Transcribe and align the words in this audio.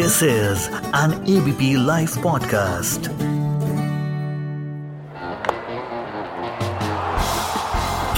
This 0.00 0.22
is 0.22 0.68
an 0.94 1.12
ABP 1.28 1.76
Life 1.76 2.14
podcast. 2.26 3.08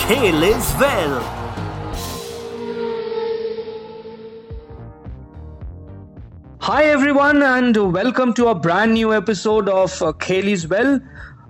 Kale 0.02 0.44
is 0.44 0.68
well. 0.78 1.16
Hi 6.60 6.84
everyone 6.84 7.42
and 7.42 7.76
welcome 7.92 8.32
to 8.34 8.46
a 8.46 8.54
brand 8.54 8.94
new 8.94 9.12
episode 9.12 9.68
of 9.68 10.00
uh, 10.00 10.12
Kaylee's 10.12 10.68
Well. 10.68 11.00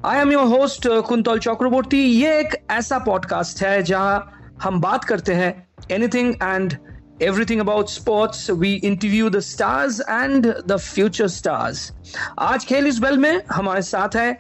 I 0.03 0.17
am 0.17 0.33
your 0.33 0.47
host 0.47 0.87
uh, 0.87 1.03
Kuntal 1.03 1.39
Chakraborty 1.39 2.03
ये 2.05 2.39
एक 2.41 2.57
ऐसा 2.71 2.99
podcast 3.11 3.63
है 3.63 3.83
जहाँ 3.83 4.57
हम 4.63 4.81
बात 4.81 5.05
करते 5.05 5.35
हैं 5.35 5.53
anything 5.91 6.35
and 6.43 6.79
everything 7.23 7.61
about 7.61 7.89
sports 7.89 8.51
we 8.51 8.73
interview 8.75 9.29
the 9.31 9.39
stars 9.49 10.01
and 10.01 10.47
the 10.67 10.77
future 10.77 11.29
stars 11.29 11.91
आज 12.39 12.65
खेल 12.65 12.87
इस 12.87 12.99
बेल 12.99 13.19
में 13.19 13.43
हमारे 13.51 13.83
साथ 13.83 14.17
है 14.17 14.31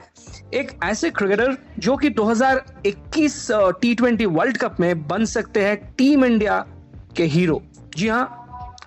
एक 0.54 0.72
ऐसे 0.84 1.10
क्रिकेटर 1.10 1.56
जो 1.78 1.96
कि 1.96 2.10
2021 2.10 3.36
टी 3.80 3.94
ट्वेंटी 3.94 4.26
वर्ल्ड 4.26 4.56
कप 4.58 4.76
में 4.80 5.06
बन 5.08 5.24
सकते 5.24 5.64
हैं 5.64 5.76
टीम 5.98 6.24
इंडिया 6.24 6.58
के 7.16 7.24
हीरो 7.34 7.62
जी 7.96 8.08
हाँ 8.08 8.24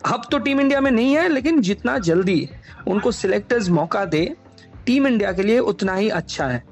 अब 0.06 0.28
तो 0.32 0.38
टीम 0.40 0.60
इंडिया 0.62 0.82
में 0.82 0.92
नहीं 0.92 1.16
है, 1.16 1.28
लेकिन 1.30 1.62
जितना 1.62 1.98
जल्दी 2.00 2.50
उनको 2.88 3.12
सिलेक्टर्स 3.12 3.70
मौका 3.70 4.06
दे 4.06 4.26
टीम 4.86 5.08
इंडिया 5.08 5.32
के 5.32 5.44
लिए 5.44 5.60
उतना 5.60 5.96
ही 5.96 6.10
अच्छा 6.10 6.48
है। 6.48 6.64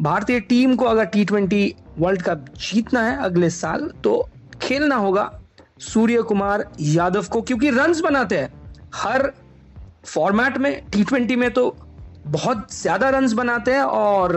भारतीय 0.00 0.40
टीम 0.40 0.76
को 0.76 0.84
अगर 0.84 1.04
टी 1.04 1.24
ट्वेंटी 1.24 1.74
वर्ल्ड 1.98 2.22
कप 2.22 2.44
जीतना 2.58 3.02
है 3.02 3.16
अगले 3.24 3.50
साल 3.50 3.90
तो 4.04 4.28
खेलना 4.62 4.96
होगा 4.96 5.30
सूर्य 5.80 6.22
कुमार 6.22 6.64
यादव 6.80 7.26
को 7.32 7.42
क्योंकि 7.42 7.70
रन्स 7.70 8.00
बनाते 8.00 8.38
हैं। 8.38 8.52
हर 8.94 9.30
फॉर्मेट 10.04 10.58
में 10.58 10.72
टी 10.92 11.04
ट्वेंटी 11.04 11.36
में 11.36 11.50
तो 11.50 11.76
बहुत 12.26 12.74
ज़्यादा 12.74 13.08
रन्स 13.10 13.32
बनाते 13.32 13.72
हैं 13.74 13.82
और 13.82 14.34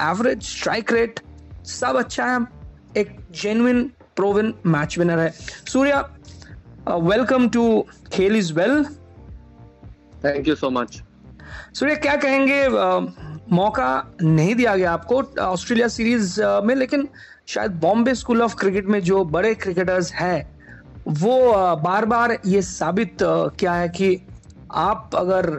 एवरेज 0.00 0.42
स्ट्राइक 0.42 0.92
रेट 0.92 1.20
सब 1.66 1.96
अच्छा 1.96 2.26
है। 2.26 2.38
एक 2.96 3.16
जेन्युइन 3.42 3.82
प्रोविन 4.16 4.54
मैच 4.66 4.98
विनर 4.98 5.18
है। 5.18 5.30
Surya 5.72 6.00
welcome 6.88 7.48
to 7.48 7.86
Khel 8.12 8.36
is 8.36 8.52
well 8.52 8.84
thank 10.24 10.48
you 10.48 10.54
so 10.54 10.70
much 10.70 11.02
Surya 11.74 11.96
क्या 11.96 12.16
कहेंगे 12.16 12.64
uh, 12.64 13.08
मौका 13.52 14.16
नहीं 14.22 14.54
दिया 14.54 14.76
गया 14.76 14.92
आपको 14.92 15.22
ऑस्ट्रेलिया 15.42 15.88
सीरीज़ 15.88 16.40
uh, 16.42 16.62
में 16.64 16.74
लेकिन 16.74 17.08
शायद 17.48 17.72
बॉम्बे 17.80 18.14
स्कूल 18.14 18.42
ऑफ़ 18.42 18.54
क्रिकेट 18.56 18.86
में 18.86 19.00
जो 19.00 19.24
बड़े 19.24 19.54
क्रिकेटर्स 19.54 20.12
हैं 20.12 20.57
वो 21.10 21.36
बार 21.82 22.04
बार 22.06 22.36
ये 22.46 22.62
साबित 22.62 23.16
किया 23.22 23.72
है 23.74 23.88
कि 23.90 24.20
आप 24.72 25.10
अगर 25.16 25.50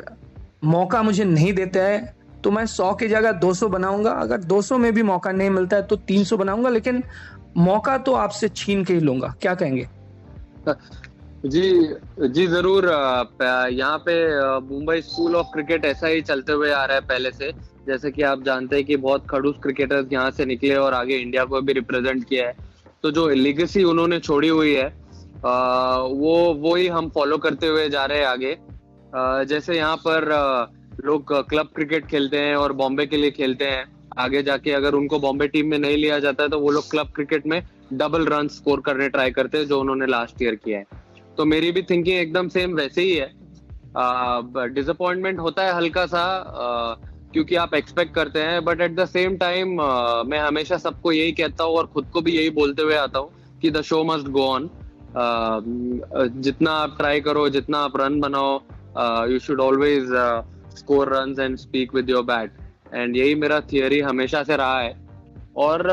मौका 0.66 1.02
मुझे 1.04 1.24
नहीं 1.26 1.54
देते 1.54 1.80
हैं 1.80 2.42
तो 2.44 2.52
मैं 2.52 2.66
सौ 2.68 2.94
की 2.94 3.08
जगह 3.08 3.32
200 3.40 3.68
बनाऊँगा। 3.70 4.12
अगर 4.12 4.42
200 4.44 4.78
में 4.78 4.92
भी 4.94 5.04
मौका 5.04 5.32
नहीं 5.32 5.50
मिलता 5.50 5.78
है 5.78 5.84
तो 5.84 5.96
300 6.08 6.38
बनाऊँगा, 6.38 6.70
लेकिन 6.70 7.04
मौका 7.58 7.98
तो 7.98 8.14
आपसे 8.16 8.50
छीन 8.50 8.84
के 8.84 8.94
ही 8.94 9.00
लूँगा। 9.00 9.34
क्या 9.42 9.56
कहेंगे? 9.56 9.88
जी 11.46 11.96
जी 12.20 12.46
ज़रूर 12.48 12.86
यहाँ 12.86 13.98
पे 14.08 14.16
मुंबई 14.62 15.02
स्कूल 15.02 15.36
ऑफ़ 15.36 15.48
क्रिकेट 15.54 15.86
ऐसा 15.86 16.08
ही 16.08 16.22
चलते 16.22 16.54
हुए 16.54 16.72
आ 16.72 16.84
रहा 16.86 16.96
है 16.96 17.02
पहले 17.08 17.32
से। 17.32 17.52
जैसे 17.88 18.12
कि 18.12 18.22
आप 18.24 18.44
जानते 18.44 18.76
हैं 18.76 18.86
कि 18.86 18.96
बहुत 18.98 19.28
खड़ूस 19.30 19.56
क्रिकेटर्स 19.64 20.12
यहाँ 20.14 20.32
से 20.32 20.46
निकले 20.46 20.76
और 20.78 20.94
आगे 20.94 21.18
इंडिया 21.18 21.46
को 21.46 21.62
भी 21.62 21.74
रिप्रेजेंट 21.74 22.24
किया 22.24 22.48
है। 22.48 22.56
तो 23.04 23.12
जो 23.12 23.28
लिगेसी 23.30 23.84
उन्होंने 23.86 24.20
छोड़ी 24.20 24.48
हुई 24.48 24.74
है 24.74 24.90
वो 25.40 26.54
वो 26.56 26.76
ही 26.76 26.88
हम 26.90 27.10
फॉलो 27.10 27.38
करते 27.38 27.68
हुए 27.68 27.88
जा 27.90 28.06
रहे 28.06 28.20
हैं 28.20 28.26
आगे। 28.28 28.58
जैसे 29.48 29.76
यहाँ 29.78 29.96
पर 29.98 30.28
लोग 31.06 31.34
क्लब 31.50 31.70
क्रिकेट 31.76 32.06
खेलते 32.08 32.38
हैं 32.40 32.56
और 32.56 32.74
बॉम्बे 32.74 33.06
के 33.06 33.18
लिए 33.18 33.32
खेलते 33.32 33.66
हैं। 33.66 33.86
आगे 34.20 34.42
जाके 34.44 34.72
अगर 34.74 34.94
उनको 34.94 35.20
बॉम्बे 35.20 35.48
टीम 35.48 35.68
में 35.72 35.78
नहीं 35.80 35.98
लिया 35.98 36.20
जाता 36.20 36.44
है 36.44 36.50
तो 36.50 36.60
वो 36.60 36.72
लोग 36.72 36.90
क्लब 36.92 37.12
क्रिकेट 37.16 37.46
में 37.48 37.62
डबल 37.94 38.26
रन 38.28 38.48
स्कोर 38.50 38.82
करने 38.86 39.08
ट्राई 39.10 39.32
करते 39.32 39.58
हैं, 39.58 39.66
जो 39.68 39.80
उन्होंने 39.80 40.06
लास्ट 40.08 40.42
ईयर 40.42 40.56
किया 40.56 40.80
है। 40.80 40.86
तो 41.38 41.46
मेरी 41.46 41.72
भी 41.72 41.82
थिंकिंग 41.82 42.18
एकदम 42.18 42.48
सेम 42.50 42.74
वैसे 42.76 43.02
ही 43.02 43.16
है। 43.16 44.74
डिसअपॉइंटमेंट 44.74 45.40
होता 45.40 45.64
है 45.64 45.76
हल्का 45.76 46.06
सा 46.06 46.26
क्योंकि 47.34 47.56
आप 47.56 47.74
एक्सपेक्ट 47.76 48.14
करते 48.14 48.40
हैं 48.42 48.64
but 48.66 48.82
at 48.82 48.96
the 48.96 49.06
same 49.06 49.38
time 49.38 49.70
मैं 50.28 50.40
हमेशा 50.40 50.78
सबको 50.80 51.12
यही 51.12 51.32
कहता 51.32 51.64
हूँ 51.64 51.78
और 51.78 51.88
खुद 51.94 52.10
को 52.14 52.22
भी 52.22 52.32
यही 52.32 52.50
बोलते 52.52 52.82
हुए 52.82 52.96
आता 52.98 53.20
हूँ 53.20 53.60
कि 53.62 53.72
the 53.72 53.82
show 53.82 54.04
must 54.04 54.28
go 54.28 54.46
on 54.46 54.70
जितना 55.16 56.72
आप 56.72 56.96
ट्राई 56.98 57.20
करो, 57.22 57.48
जितना 57.50 57.78
आप 57.78 57.98
रन 57.98 58.20
बनाओ 58.20 58.60
you 59.32 59.40
should 59.40 59.62
always 59.62 60.10
score 60.78 61.14
run 61.16 61.36
and 61.40 61.58
speak 61.58 61.96
with 61.96 62.10
your 62.10 62.24
bat 62.24 62.52
and 62.94 63.16
यही 63.18 63.36
मेरा 63.36 63.60
थियोरी 63.72 64.00
हमेशा 64.00 64.44
से 64.44 64.58
रहा 64.58 64.80
है। 64.80 64.94
और 65.58 65.90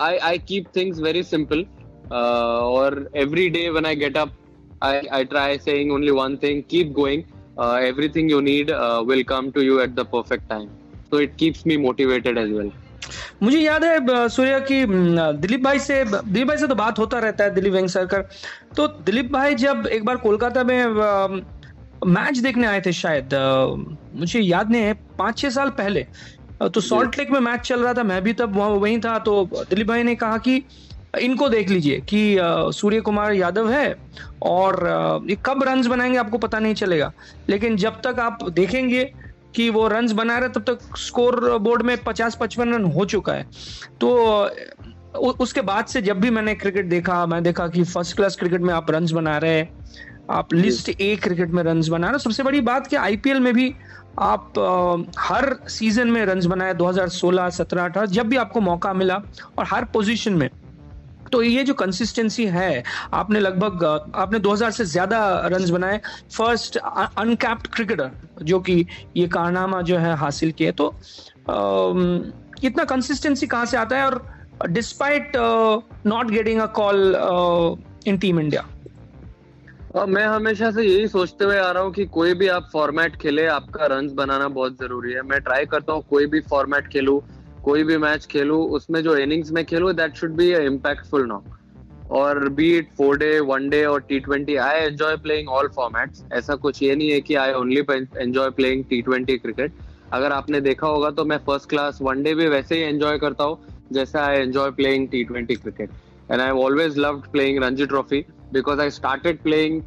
I 0.00 0.16
I 0.16 0.38
keep 0.38 0.66
things 0.76 1.00
very 1.00 1.22
simple 1.22 1.64
और 2.12 3.08
every 3.16 3.48
day 3.48 3.68
when 3.70 3.86
I 3.86 3.96
get 3.96 4.16
up 4.16 4.36
I 4.82 5.00
I 5.12 5.24
try 5.24 5.58
saying 5.58 5.92
only 5.92 6.10
one 6.10 6.36
thing 6.42 6.62
keep 6.70 6.92
going 6.92 7.22
everything 7.86 8.30
you 8.30 8.40
need 8.40 8.70
will 9.08 9.22
come 9.28 9.50
to 9.50 9.60
you 9.60 9.78
at 9.80 9.94
the 9.94 10.06
perfect 10.12 10.48
time 10.48 10.68
so 11.10 11.20
it 11.20 11.36
keeps 11.36 11.66
me 11.66 11.76
motivated 11.76 12.38
as 12.38 12.52
well. 12.52 12.70
मुझे 13.42 13.58
याद 13.58 13.84
है 13.84 14.28
सूर्या 14.28 14.58
की 14.58 14.86
दिलीप 15.38 15.64
भाई 15.64 15.78
से 15.78 16.04
दिलीप 16.04 16.48
भाई 16.48 16.56
से 16.56 16.66
तो 16.66 16.74
बात 16.74 16.98
होता 16.98 17.18
रहता 17.18 17.44
है 17.44 17.54
दिलीप 17.54 17.72
वेंगसरकर 17.72 18.28
तो 18.76 18.88
दिलीप 18.88 19.32
भाई 19.32 19.54
जब 19.54 19.86
एक 19.86 20.04
बार 20.04 20.16
कोलकाता 20.16 20.64
में 20.64 20.86
मैच 22.06 22.38
देखने 22.38 22.66
आए 22.66 22.80
थे 22.80 22.92
शायद 22.92 23.28
मुझे 24.14 24.40
याद 24.40 24.70
नहीं 24.70 24.82
है 24.82 24.94
पाँच 24.94 25.38
छह 25.38 25.50
साल 25.50 25.68
पहले 25.68 26.06
तो 26.74 26.80
सॉल्ट 26.80 27.18
लेक 27.18 27.30
में 27.30 27.40
मैच 27.40 27.60
चल 27.60 27.80
रहा 27.80 27.94
था 27.94 28.02
मैं 28.02 28.22
भी 28.22 28.32
तब 28.32 28.56
वहीं 28.56 29.00
था 29.00 29.18
तो 29.18 29.50
दिलीप 29.54 29.86
भाई 29.86 30.02
ने 30.02 30.14
कहा 30.14 30.38
कि 30.38 30.62
इनको 31.20 31.48
देख 31.48 31.68
लीजिए 31.68 32.00
कि 32.00 32.36
सूर्य 32.72 33.00
कुमार 33.00 33.32
यादव 33.32 33.70
है 33.70 33.96
और 34.42 34.88
ये 35.30 35.36
कब 35.46 35.62
रन्स 35.62 35.86
बनाएँगे 35.86 36.18
आपको 36.18 36.38
पता 36.38 36.58
नहीं 36.58 36.74
चलेगा। 36.74 37.12
लेकिन 37.48 37.76
जब 37.76 38.00
तक 38.00 38.20
आप 38.20 38.38
देखेंगे 38.50 39.12
कि 39.56 39.68
वो 39.70 39.86
रन 39.88 40.12
बना 40.12 40.38
रहे 40.38 40.48
तब 40.48 40.64
तक 40.70 40.96
स्कोर 40.98 41.58
बोर्ड 41.58 41.82
में 41.82 41.96
पचास 42.04 42.38
पचपन 42.40 42.74
रन 42.74 42.84
हो 42.84 43.04
चुका 43.04 43.32
है। 43.32 43.46
तो 44.00 44.10
उसके 45.18 45.60
बाद 45.60 45.86
से 45.86 46.02
जब 46.02 46.20
भी 46.20 46.30
मैंने 46.30 46.54
क्रिकेट 46.54 46.86
देखा 46.86 47.24
मैं 47.26 47.42
देखा 47.42 47.66
कि 47.68 47.84
फ़र्स्ट 47.84 48.16
क्लास 48.16 48.36
क्रिकेट 48.36 48.60
में 48.60 48.74
आप 48.74 48.90
रन 48.90 49.06
बना 49.14 49.38
रहे 49.38 49.58
हैं 49.58 49.68
आप 50.30 50.54
लिस्ट 50.54 50.88
ए 50.88 51.16
क्रिकेट 51.16 51.50
में 51.50 51.62
रन्स 51.62 51.88
बना 51.88 52.10
रहे 52.10 52.18
सबसे 52.18 52.42
बड़ी 52.42 52.60
बात 52.60 52.86
कि 52.86 52.96
आईपीएल 52.96 53.40
में 53.40 53.52
भी 53.54 53.74
आप 54.18 54.58
आ, 54.58 54.96
हर 55.18 55.56
सीज़न 55.68 56.08
में 56.08 56.24
रन्स 56.26 56.46
बनाए 56.46 56.74
2016, 56.74 57.48
17, 57.50 57.88
18 57.88 58.04
जब 58.06 58.28
भी 58.28 58.36
आपको 58.36 58.60
मौका 58.60 58.92
मिला 58.92 59.22
और 59.58 59.66
हर 59.66 59.84
पोजीशन 59.84 60.32
में 60.32 60.48
तो 61.34 61.42
ये 61.42 61.62
जो 61.64 61.74
कंसिस्टेंसी 61.74 62.44
है, 62.46 62.82
आपने 63.14 63.40
लगभग 63.40 63.84
आपने 64.14 64.38
2000 64.38 64.70
से 64.70 64.84
ज़्यादा 64.86 65.18
रन्स 65.52 65.70
बनाए। 65.70 66.00
फ़र्स्ट 66.36 66.76
अनकैप्ड 66.76 67.66
क्रिकेटर 67.74 68.10
जो 68.42 68.60
कि 68.60 68.74
ये 69.16 69.26
कारनामा 69.28 69.80
जो 69.82 69.96
है 69.98 70.14
हासिल 70.16 70.52
किए। 70.52 70.72
तो 70.72 70.86
इतना 72.64 72.84
कंसिस्टेंसी 72.84 73.46
कहाँ 73.46 73.66
से 73.66 73.76
आता 73.76 73.96
है? 73.96 74.06
और 74.06 74.70
despite 74.70 75.32
not 76.06 76.30
getting 76.30 76.60
a 76.60 76.66
call 76.78 77.16
in 78.06 78.18
team 78.18 78.40
India 78.40 78.64
मैं 80.08 80.24
हमेशा 80.26 80.70
से 80.70 80.82
यही 80.82 81.08
सोचते 81.08 81.44
हुए 81.44 81.58
आ 81.58 81.70
रहा 81.70 81.82
हूँ 81.82 81.92
कि 81.92 82.04
कोई 82.06 82.34
भी 82.34 82.46
आप 82.48 82.68
फॉर्मेट 82.72 83.16
खेले, 83.16 83.46
आपका 83.46 83.86
रन्स 83.86 84.12
बनाना 84.12 84.48
बहुत 84.48 84.78
ज़रूरी 84.78 85.12
है। 85.12 85.22
मैं 85.22 85.40
ट्राई 85.40 85.66
करता 85.66 85.92
हूँ, 85.92 86.02
कोई 86.10 86.26
भी 86.26 86.40
फॉर्मेट 86.50 86.88
खेलूँ। 86.88 87.20
कोई 87.64 87.82
भी 87.84 87.96
मैच 87.98 88.26
खेलू, 88.26 88.56
उसमें 88.76 89.02
जो 89.02 89.16
इनिंग्स 89.16 89.50
में 89.52 89.64
खेलू 89.64 89.92
that 89.92 90.16
should 90.16 90.32
be 90.36 90.52
impactful 90.54 91.26
no 91.26 91.42
और 92.12 92.48
be 92.56 92.70
it 92.78 92.88
four 92.96 93.16
day 93.18 93.38
one 93.42 93.68
day 93.68 93.84
और 93.84 94.00
T 94.08 94.18
twenty 94.20 94.56
I 94.64 94.80
enjoy 94.80 95.16
playing 95.22 95.48
all 95.48 95.68
formats 95.76 96.24
ऐसा 96.32 96.54
कुछ 96.64 96.82
ये 96.82 96.94
नहीं 96.94 97.10
है 97.10 97.20
कि 97.20 97.34
I 97.34 97.52
only 97.52 97.80
enjoy 98.16 98.50
playing 98.56 98.84
T 98.90 99.00
twenty 99.02 99.36
cricket 99.38 99.72
अगर 100.12 100.32
आपने 100.32 100.60
देखा 100.60 100.86
होगा 100.86 101.10
तो 101.10 101.24
मैं 101.24 101.38
फ़र्स्ट 101.46 101.68
क्लास 101.68 101.98
वन 102.02 102.22
डे 102.22 102.34
भी 102.34 102.46
वैसे 102.48 102.76
ही 102.76 102.82
एंजॉय 102.82 103.18
करता 103.18 103.44
हूँ, 103.44 103.58
जैसे 103.92 104.18
I 104.18 104.36
enjoy 104.38 104.70
playing 104.72 105.08
T 105.08 105.24
twenty 105.24 105.54
cricket 105.56 105.90
and 106.30 106.40
I 106.40 106.50
always 106.50 106.98
loved 106.98 107.26
playing 107.32 107.62
Ranji 107.64 107.86
trophy 107.86 108.24
because 108.52 108.80
I 108.80 108.90
started 108.90 109.42
playing 109.42 109.80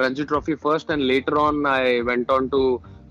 Ranji 0.00 0.24
trophy 0.24 0.54
first 0.54 0.90
and 0.90 1.02
later 1.02 1.34
on 1.38 1.66
I 1.66 2.00
went 2.02 2.30
on 2.30 2.48
to 2.48 2.60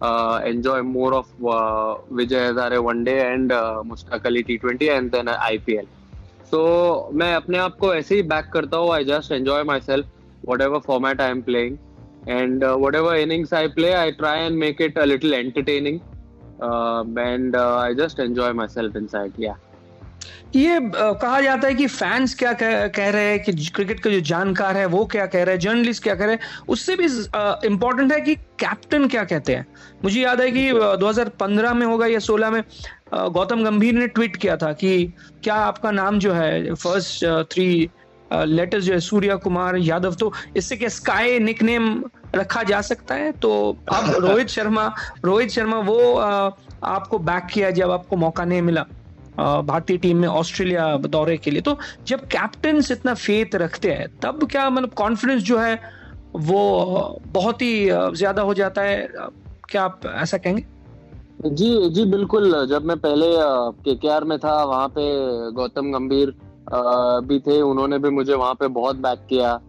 uh, 0.01 0.41
enjoy 0.45 0.81
more 0.83 1.13
of 1.13 1.27
uh, 1.41 1.95
Vijay 2.11 2.51
Hazare 2.51 2.83
one 2.83 3.03
day 3.03 3.33
and 3.33 3.51
uh, 3.51 3.83
Mustaq 3.85 4.25
Ali 4.25 4.43
T20 4.43 4.97
and 4.97 5.11
then 5.11 5.25
IPL. 5.25 5.87
So 6.51 7.09
मैं 7.13 7.33
अपने 7.35 7.57
आप 7.57 7.75
को 7.79 7.93
ऐसे 7.95 8.15
ही 8.15 8.21
back 8.33 8.49
करता 8.53 8.77
हूँ 8.77 8.93
I 8.93 9.05
just 9.05 9.31
enjoy 9.33 9.63
myself 9.81 10.07
whatever 10.61 10.79
format 10.79 11.21
I 11.21 11.31
am 11.31 11.41
playing 11.41 11.77
and 12.27 12.63
uh, 12.63 12.75
whatever 12.75 13.15
innings 13.15 13.53
I 13.53 13.67
play, 13.69 13.95
I 13.95 14.11
try 14.11 14.37
and 14.39 14.57
make 14.57 14.81
it 14.81 14.97
a 14.97 15.05
little 15.05 15.33
entertaining, 15.33 16.01
uh, 16.61 17.03
and 17.15 17.55
uh, 17.55 17.77
I 17.77 17.93
just 17.93 18.19
enjoy 18.19 18.51
myself 18.53 18.95
inside. 18.95 19.33
Yeah. 19.37 19.55
ये 20.55 20.79
कहा 20.93 21.41
जाता 21.41 21.67
है 21.67 21.75
कि 21.75 21.87
fans 21.87 22.33
क्या 22.35 22.53
कह, 22.53 22.87
कह 22.87 23.09
रहे 23.09 23.29
हैं 23.31 23.43
कि 23.43 23.53
क्रिकेट 23.65 23.99
के 24.03 24.11
जो 24.11 24.19
जानकार 24.19 24.77
है 24.77 24.85
वो 24.85 25.05
क्या 25.05 25.25
कह 25.25 25.43
रहे 25.43 25.55
हैं 25.55 25.59
जर्नलिस्ट 25.59 26.03
क्या 26.03 26.15
कह 26.15 26.25
रहे 26.25 26.35
हैं 26.35 26.65
उससे 26.67 26.95
भी 26.95 27.05
इम्पोर्टेंट 27.67 28.11
है 28.13 28.21
कि 28.21 28.35
कैप्टन 28.35 29.07
क्या 29.07 29.23
कहते 29.23 29.55
हैं। 29.55 29.65
मुझे 30.03 30.21
याद 30.21 30.41
है 30.41 30.51
कि 30.51 30.71
2015 31.01 31.73
में 31.73 31.85
होगा 31.87 32.05
या 32.05 32.19
16 32.19 32.51
में 32.51 32.63
गौतम 33.13 33.63
गंभीर 33.63 33.93
ने 33.93 34.07
ट्वीट 34.07 34.35
किया 34.35 34.57
था 34.57 34.73
कि 34.73 35.13
क्या 35.43 35.55
आपका 35.55 35.91
नाम 35.91 36.19
जो 36.19 36.33
है 36.33 36.73
फ़र्स्ट 36.75 37.25
थ्री 37.53 37.89
लेटर्स 38.33 38.83
जो 38.83 38.93
है 38.93 38.99
सूर्या 38.99 39.35
कुमार 39.35 39.77
यादव 39.77 40.15
तो 40.15 40.33
इससे 40.57 40.75
क्या 40.75 40.89
स्काई 40.89 41.39
निकनेम 41.39 42.03
रखा 42.35 42.63
जा 42.63 42.81
सकता 42.81 43.15
है? 43.15 43.31
तो 43.31 43.77
अब 43.93 44.15
रोहित 44.19 44.47
शर्मा 44.47 44.93
रोहित 45.25 45.49
शर्मा 45.49 45.77
वो 45.79 46.15
आपको 46.83 47.19
बैक 47.19 47.45
किया 47.53 47.71
जब 47.71 47.91
आपको 47.91 48.15
मौका 48.15 48.45
नहीं 48.45 48.61
मिला। 48.61 48.85
भारतीय 49.39 49.97
टीम 49.97 50.17
में 50.17 50.27
ऑस्ट्रेलिया 50.27 50.95
दौरे 50.97 51.37
के 51.37 51.51
लिए। 51.51 51.61
तो 51.61 51.77
जब 52.07 52.27
कैप्टन 52.27 52.81
इतना 52.91 53.13
फेथ 53.15 53.55
रखते 53.55 53.91
हैं, 53.91 54.07
तब 54.19 54.47
क्या 54.51 54.69
मतलब 54.69 54.93
कॉन्फिडेंस 54.93 55.43
जो 55.43 55.57
है, 55.57 55.79
वो 56.35 57.19
बहुत 57.27 57.61
ही 57.61 57.89
ज़्यादा 57.89 58.41
हो 58.41 58.53
जाता 58.53 58.81
है? 58.81 59.07
क्या 59.69 59.83
आप 59.83 60.05
ऐसा 60.05 60.37
कहेंगे? 60.37 60.63
जी 61.45 61.89
जी, 61.89 62.03
बिल्कुल। 62.05 62.65
जब 62.67 62.85
मैं 62.85 62.97
पहले 62.97 63.27
के 63.87 64.19
में 64.25 64.37
था, 64.39 64.63
वहाँ 64.63 64.87
पे 64.87 65.01
गौतम 65.51 65.91
गंभीर 65.91 66.33
भी 67.27 67.39
थे, 67.39 67.61
उन्होंने 67.61 67.97
भी 67.99 68.09
मुझे 68.09 68.33
वहाँ 68.33 68.53
पे 68.53 68.67
बहुत 68.67 68.95
बैक 68.97 69.25
किया। 69.29 69.59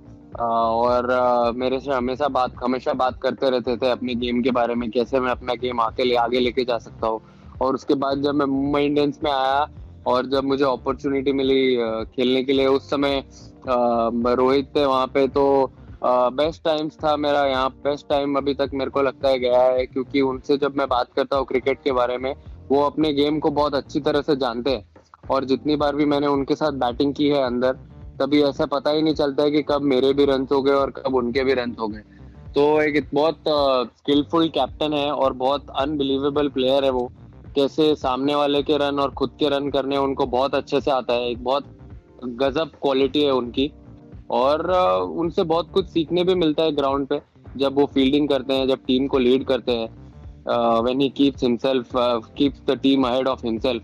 और 0.40 1.52
मेरे 1.56 1.78
से 1.80 1.92
हमेशा 1.92 2.28
बात 2.28 2.54
हमेशा 2.64 2.92
बात 2.92 3.18
करते 3.22 3.50
रहते 3.50 3.76
थे 3.76 3.90
अपने 3.90 4.14
गेम 4.14 4.42
के 4.42 4.50
बारे 4.50 4.74
में, 4.74 4.90
कैसे 4.90 5.20
मैं 5.20 5.30
अपना 5.30 5.54
गेम 5.54 5.80
आके 5.80 6.04
ले 6.04 6.14
आगे 6.16 6.40
लेके 6.40 6.64
जा 6.64 6.78
सकता 6.78 7.06
हूँ। 7.06 7.20
और 7.62 7.74
उसके 7.74 7.94
बाद 7.96 8.22
जब 8.22 8.34
मैं 8.34 8.46
मुंबई 8.46 8.84
इंडियंस 8.84 9.18
में 9.24 9.30
आया 9.30 9.66
और 10.06 10.26
जब 10.26 10.44
मुझे 10.44 10.64
अपॉर्चुनिटी 10.64 11.32
मिली 11.32 11.76
खेलने 12.06 12.42
के 12.44 12.52
लिए, 12.52 12.66
उस 12.66 12.90
समय 12.90 13.22
रोहित 13.68 14.70
थे 14.76 14.84
वहाँ 14.84 15.06
पे 15.06 15.26
तो 15.28 15.44
बेस्ट 16.04 16.62
टाइम्स 16.64 16.96
था 16.96 17.16
मेरा 17.16 17.44
यहाँ 17.46 17.68
बेस्ट 17.84 18.08
टाइम 18.08 18.36
अभी 18.38 18.54
तक 18.54 18.70
मेरे 18.74 18.90
को 18.90 19.02
लगता 19.02 19.28
है 19.28 19.38
गया 19.38 19.62
है, 19.62 19.86
क्योंकि 19.86 20.20
उनसे 20.22 20.56
जब 20.56 20.76
मैं 20.76 20.86
बात 20.88 21.12
करता 21.16 21.36
हूँ 21.36 21.46
क्रिकेट 21.46 21.82
के 21.84 21.92
बारे 21.92 22.18
में, 22.18 22.34
वो 22.70 22.82
अपने 22.82 23.12
गेम 23.12 23.38
को 23.40 23.50
बहुत 23.50 23.74
अच्छी 23.74 24.00
तरह 24.00 24.22
से 24.22 24.36
जानते 24.36 24.70
हैं। 24.70 24.84
और 25.30 25.44
जितनी 25.44 25.76
बार 25.76 25.96
भी 25.96 26.04
मैंने 26.04 26.26
उनके 26.26 26.54
साथ 26.54 26.72
बैटिंग 26.80 27.14
की 27.14 27.28
है 27.28 27.42
अंदर, 27.42 27.72
तभी 28.20 28.42
ऐसा 28.42 28.66
पता 28.66 28.90
ही 28.90 29.02
नहीं 29.02 29.14
चलता 29.14 29.42
है 29.42 29.50
कि 29.50 29.62
कब 29.62 29.82
मेरे 29.84 30.12
भी 30.12 30.24
रन 30.24 30.46
हो 30.52 30.62
गए 30.62 30.72
और 30.72 30.90
कब 30.92 31.14
उनके 31.14 31.44
भी 31.44 31.54
रन 31.54 31.74
हो 31.80 31.88
गए। 31.88 32.02
तो 32.54 32.80
एक 32.82 33.08
बहुत 33.14 33.42
स्किलफुल 33.98 34.48
कैप्टन 34.48 34.92
है 34.92 35.10
और 35.12 35.32
बहुत 35.34 35.66
अनबिलीवेबल 35.76 36.48
प्लेयर 36.48 36.84
है 36.84 36.90
वो। 36.90 37.10
कैसे 37.58 37.94
सामने 37.96 38.34
वाले 38.34 38.62
के 38.62 38.76
रन 38.78 38.98
और 39.00 39.10
खुद 39.12 39.30
के 39.38 39.48
रन 39.48 39.68
करने 39.70 39.96
उनको 39.98 40.26
बहुत 40.28 40.54
अच्छे 40.54 40.80
से 40.80 40.90
आता 40.90 41.14
है, 41.14 41.30
एक 41.30 41.42
बहुत 41.44 41.64
गजब 42.42 42.70
क्वालिटी 42.82 43.22
है 43.22 43.30
उनकी। 43.32 43.70
और 44.30 44.70
उनसे 45.20 45.42
बहुत 45.44 45.70
कुछ 45.74 45.86
सीखने 45.88 46.24
भी 46.24 46.34
मिलता 46.34 46.62
है 46.62 46.72
ग्राउंड 46.72 47.06
पे, 47.06 47.20
जब 47.56 47.78
वो 47.78 47.86
फील्डिंग 47.94 48.28
करते 48.28 48.54
हैं, 48.54 48.68
जब 48.68 48.84
टीम 48.86 49.06
को 49.06 49.18
लीड 49.18 49.44
करते 49.46 49.72
हैं। 49.72 49.88
When 50.82 51.00
he 51.00 51.08
keeps 51.16 51.42
himself 51.42 51.90
keeps 52.36 52.60
the 52.66 52.78
team 52.82 53.06
ahead 53.06 53.28
of 53.28 53.46
himself 53.46 53.82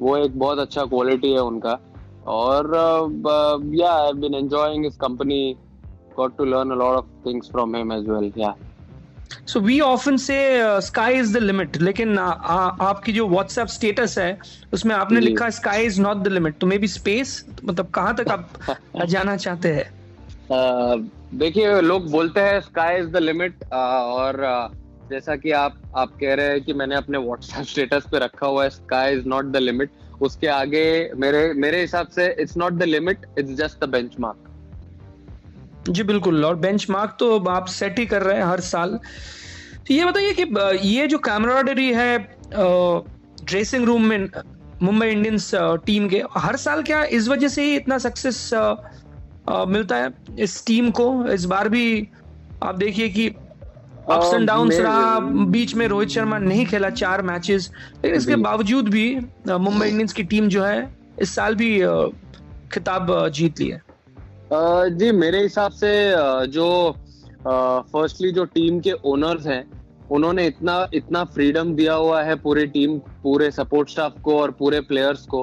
वो 0.00 0.16
एक 0.16 0.38
बहुत 0.38 0.58
अच्छा 0.58 0.84
क्वालिटी 0.86 1.32
है 1.32 1.42
उनका। 1.42 1.78
और 2.28 2.74
या 3.74 3.92
I 3.94 4.12
been 4.20 4.34
enjoying 4.34 4.84
his 4.84 4.96
company 5.00 5.40
got 6.16 6.36
to 6.38 6.44
learn 6.44 6.70
a 6.70 6.76
lot 6.76 6.96
of 6.96 7.06
things 7.26 7.50
from 7.50 7.76
him 7.76 7.92
as 7.92 8.08
well 8.08 8.32
yeah 8.38 8.54
so 9.46 9.60
we 9.60 9.80
often 9.80 10.16
say 10.16 10.36
sky 10.80 11.14
is 11.14 11.34
the 11.34 11.42
limit 11.42 11.76
लेकिन 11.76 12.14
uh, 12.16 12.20
आपकी 12.20 13.12
जो 13.12 13.28
व्हाट्सएप 13.28 13.66
स्टेटस 13.66 14.18
है 14.18 14.38
उसमें 14.72 14.94
आपने 14.94 15.20
लिखा 15.20 15.50
sky 15.50 15.84
is 15.84 16.00
not 16.00 16.16
the 16.16 16.28
limit 16.28 16.58
तो 16.58 16.66
may 16.66 16.78
be 16.78 16.88
space 16.88 17.44
मतलब 17.64 17.90
कहाँ 17.90 18.14
तक 18.16 18.28
आप 18.28 19.06
जाना 19.06 19.36
चाहते 19.36 19.72
हैं? 19.72 19.86
uh, 20.48 21.08
देखिए 21.34 21.80
लोग 21.80 22.10
बोलते 22.10 22.40
हैं 22.40 22.60
स्काई 22.60 23.00
इज़ 23.00 23.06
द 23.06 23.16
लिमिट 23.16 23.64
और 23.72 24.42
uh, 24.44 24.76
जैसा 25.10 25.36
कि 25.36 25.50
आप 25.50 25.80
आप 25.96 26.08
कह 26.20 26.34
रहे 26.34 26.46
हैं 26.46 26.60
कि 26.64 26.72
मैंने 26.72 26.94
अपने 26.94 27.18
व्हाट्सएप 27.18 27.66
स्टेटस 27.66 28.04
पे 28.12 28.18
रखा 28.18 28.46
हुआ 28.46 28.64
है 28.64 28.70
sky 28.70 29.14
is 29.14 29.26
not 29.26 29.44
the 29.44 29.56
limit 29.56 29.90
उसके 30.22 30.46
आगे 30.46 31.10
मेरे 31.16 31.52
मेरे 31.52 31.80
हिसाब 31.80 32.08
से 32.08 32.34
it's 32.40 32.56
not 32.56 32.72
the 32.72 32.82
limit 32.82 33.26
it's 33.38 33.52
just 33.52 33.84
the 33.84 33.88
benchmark 33.88 34.47
जी 35.88 36.02
बिल्कुल 36.02 36.44
और 36.44 36.56
बेंचमार्क 36.56 37.16
तो 37.20 37.38
आप 37.48 37.66
सेट 37.66 37.98
ही 37.98 38.06
कर 38.06 38.22
रहे 38.22 38.36
हैं 38.36 38.44
हर 38.44 38.60
साल। 38.60 38.98
तो 39.86 39.94
ये 39.94 40.04
बताइए 40.04 40.32
कि 40.40 40.88
ये 40.88 41.06
जो 41.06 41.18
कैमराडरी 41.18 41.92
है 41.92 42.18
ड्रेसिंग 43.44 43.84
रूम 43.84 44.04
में 44.04 44.28
मुंबई 44.82 45.06
इंडियंस 45.08 45.50
टीम 45.86 46.08
के 46.08 46.22
हर 46.36 46.56
साल 46.56 46.82
क्या 46.82 47.02
इस 47.04 47.28
वजह 47.28 47.48
से 47.48 47.62
ही 47.62 47.76
इतना 47.76 47.98
सक्सेस 47.98 48.50
मिलता 49.68 49.96
है 49.96 50.10
इस 50.38 50.64
टीम 50.66 50.90
को? 50.90 51.26
इस 51.26 51.44
बार 51.44 51.68
भी 51.68 52.08
आप 52.62 52.74
देखिए 52.74 53.08
कि 53.08 53.28
अप्स 54.10 54.34
एंड 54.34 54.46
डाउन 54.46 54.72
रहा 54.72 55.18
बीच 55.54 55.74
में 55.74 55.86
रोहित 55.88 56.08
शर्मा 56.08 56.38
नहीं 56.38 56.66
खेला 56.66 56.90
चार 56.90 57.22
मैचेस 57.22 57.70
लेकिन 57.94 58.16
इसके 58.18 58.36
बावजूद 58.36 58.88
भी 58.88 59.04
मुंबई 59.50 59.88
इंडियंस 59.88 60.12
की 60.12 60.22
टीम 60.22 60.48
जो 60.48 60.64
है 60.64 60.96
इस 61.20 61.34
साल 61.34 61.54
भी 61.54 61.70
खिताब 62.72 63.28
जीत 63.28 63.60
लिया 63.60 63.78
जी, 64.50 65.10
मेरे 65.12 65.42
हिसाब 65.42 65.72
से 65.72 65.88
जो 66.48 66.66
फर्स्टली 67.46 68.30
जो 68.32 68.44
टीम 68.44 68.78
के 68.80 68.92
ओनर्स 69.06 69.46
हैं, 69.46 69.64
उन्होंने 70.10 70.46
इतना 70.46 70.76
इतना 70.94 71.24
फ्रीडम 71.24 71.74
दिया 71.74 71.94
हुआ 71.94 72.22
है 72.22 72.34
पूरे 72.36 72.64
टीम 72.66 72.98
पूरे 73.22 73.50
सपोर्ट 73.50 73.88
स्टाफ 73.88 74.20
को 74.24 74.38
और 74.40 74.50
पूरे 74.50 74.80
प्लेयर्स 74.80 75.26
को 75.26 75.42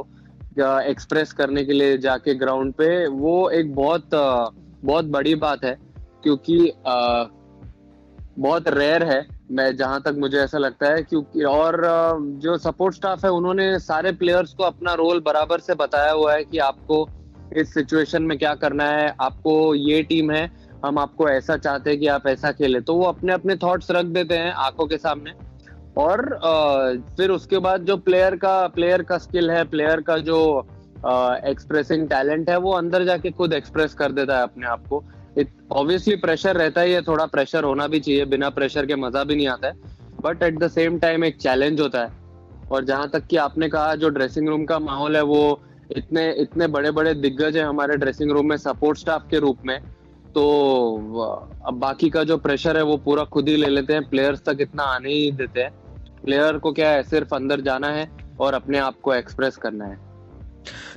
एक्सप्रेस 0.60 1.34
करने 1.34 1.64
के 1.66 1.74
लिए 1.74 1.98
जाके 1.98 2.34
ग्राउंड 2.36 2.74
पे, 2.74 3.08
वो 3.08 3.50
एक 3.50 3.74
बहुत 3.76 4.10
बहुत 4.14 5.06
बड़ी 5.06 5.36
बात 5.36 5.64
है, 5.66 5.78
क्योंकि 6.24 6.72
बहुत 8.40 8.68
रेयर 8.68 9.04
है, 9.04 9.26
मैं 9.52 9.76
जहाँ 9.78 10.02
तक 10.02 10.16
मुझे 10.18 10.38
ऐसा 10.38 10.58
लगता 10.58 10.88
है, 10.88 11.04
क्योंकि, 11.04 11.44
और 11.44 11.82
जो 12.42 12.58
सपोर्ट 12.58 12.96
स्टाफ 12.96 13.26
है, 13.26 13.32
उन्होंने 13.32 13.78
सारे 13.80 14.12
प्लेयर्स 14.14 14.54
को 14.54 14.64
अपना 14.64 14.94
रोल 14.94 15.20
बराबर 15.26 15.60
से 15.60 15.76
बताया 15.76 16.12
हुआ 16.12 16.34
है 16.34 16.44
कि 16.44 16.58
आपको 16.60 17.08
इस 17.54 17.74
सिचुएशन 17.74 18.24
में 18.24 18.38
क्या 18.38 18.54
करना 18.56 18.90
है? 18.90 19.16
आपको 19.22 19.74
ये 19.76 20.02
टीम 20.04 20.32
है, 20.32 20.50
हम 20.86 21.00
आपको 21.00 21.30
ऐसा 21.30 21.58
चाहते 21.58 21.90
हैं 21.90 22.00
कि 22.00 22.08
आप 22.08 22.28
ऐसा 22.28 22.52
खेले। 22.52 22.80
तो 22.82 22.96
वो 22.96 23.06
अपने 23.06 23.34
अपने 23.34 23.56
थॉट्स 23.56 23.92
रख 23.92 24.06
देते 24.06 24.38
हैं 24.38 24.52
आँखों 24.54 24.88
के 24.88 24.98
सामने। 24.98 25.32
और 25.98 26.24
फिर 27.18 27.30
उसके 27.32 27.58
बाद 27.58 27.84
जो 27.86 27.98
प्लेयर 27.98 28.36
का 28.36 28.56
प्लेयर 28.68 29.02
का 29.02 29.18
स्किल 29.18 29.52
है 29.52 29.64
प्लेयर 29.66 30.02
का 30.02 30.18
जो 30.20 30.38
एक्सप्रेसिंग 31.46 32.08
टैलेंट 32.10 32.50
है, 32.50 32.58
वो 32.58 32.72
अंदर 32.72 33.06
जाके 33.06 33.32
खुद 33.32 33.54
एक्सप्रेस 33.54 33.94
कर 33.94 34.12
देता 34.12 34.38
है 34.38 34.44
अपने 34.44 34.68
आप 34.68 34.88
को। 34.88 35.04
ऑब्वियसली 35.72 36.16
प्रेशर 36.16 36.56
रहता 36.56 36.82
ही 36.82 36.94
है, 36.94 37.02
थोड़ा 37.02 37.26
प्रेशर 37.26 37.64
होना 37.64 37.88
भी 37.88 38.00
चाहिए, 38.00 38.26
बिना 38.26 38.50
प्रेशर 38.50 38.86
के 38.86 38.96
मज़ा 38.96 39.24
भी 39.24 39.36
नहीं 39.36 39.48
आता 39.48 39.68
है। 39.68 39.74
But 40.24 40.44
at 40.44 40.60
the 40.60 40.68
same 40.68 41.00
time 41.00 41.24
एक 41.24 41.38
चैलेंज 41.38 41.82
होता 41.82 42.02
है। 42.02 42.12
और 42.72 42.86
जहाँ 42.86 43.10
तक 43.10 43.26
कि 43.28 43.38
आपने 43.38 43.70
कहा, 43.70 43.96
जो 43.96 44.10
ड्रेसिंग 44.10 44.48
रूम 44.50 44.66
का 44.66 44.80
माहौल 44.80 45.16
है, 45.16 45.22
वो 45.24 45.62
इतने 45.92 46.32
इतने 46.34 46.68
बड़े 46.68 46.92
बड़े 46.92 47.14
दिग्गज 47.14 47.58
है 47.58 47.64
हमारे 47.64 47.98
ड्रेसिंग 47.98 48.32
रूम 48.32 48.50
में 48.50 48.58
सपोर्ट 48.58 48.98
स्टाफ 48.98 49.28
के 49.32 49.40
रूप 49.40 49.58
में। 49.66 49.80
तो 50.34 50.44
अब 51.66 51.74
बाकी 51.74 52.10
का 52.10 52.24
जो 52.24 52.38
प्रेशर 52.38 52.78
है, 52.78 52.84
वो 52.84 52.98
पूरा 52.98 53.24
खुद 53.24 53.50
ही 53.50 53.56
ले 53.56 53.68
लेते 53.68 53.94
हैं। 53.94 54.10
प्लेयर्स 54.10 54.42
तक 54.46 54.58
इतना 54.62 54.84
आने 54.86 55.10
ही 55.10 55.32
देते 55.32 55.62
हैं। 55.62 55.72
प्लेयर 56.24 56.58
को 56.58 56.72
क्या 56.72 56.90
है, 56.90 57.04
सिर्फ़ 57.04 57.36
अंदर 57.36 57.62
जाना 57.62 57.88
है 57.88 58.10
और 58.40 58.54
अपने 58.54 58.78
आप 58.80 59.00
को 59.00 59.14
एक्सप्रेस 59.14 59.58
करना 59.58 59.86
है। 59.86 59.98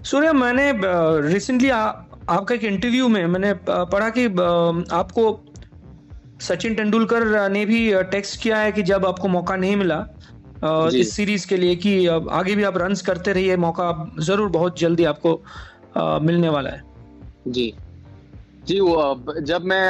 सूर्य, 0.04 0.32
मैंने 0.32 0.72
रिसेंटली 1.28 1.70
आपका 1.70 2.54
एक 2.54 2.64
इंटरव्यू 2.64 3.08
में 3.08 3.26
मैंने 3.26 3.52
पढ़ा 3.68 4.08
कि 4.10 4.24
आपको 4.92 5.44
सचिन 6.40 6.74
तेंदुलकर 6.74 7.48
ने 7.50 7.64
भी 7.66 7.80
टेक्स्ट 8.04 8.40
किया 8.42 8.56
है 8.56 8.72
कि 8.72 8.82
जब 8.82 9.06
आपको 9.06 9.28
मौका 9.28 9.56
नहीं 9.56 9.76
मिला 9.76 9.96
इस 10.60 11.14
सीरीज़ 11.16 11.46
के 11.48 11.56
लिए 11.56 11.74
कि 11.76 12.06
आगे 12.06 12.54
भी 12.54 12.62
आप 12.64 12.76
रन 12.78 12.94
करते 13.06 13.32
रहिए 13.32 13.56
मौका 13.58 13.90
ज़रूर 14.20 14.48
बहुत 14.50 14.78
जल्दी 14.78 15.04
आपको 15.04 15.40
मिलने 16.22 16.48
वाला 16.48 16.70
है। 16.70 16.82
जी। 17.48 17.72
जी 18.64 18.78
वो 18.80 19.40
जब 19.40 19.64
मैं 19.64 19.86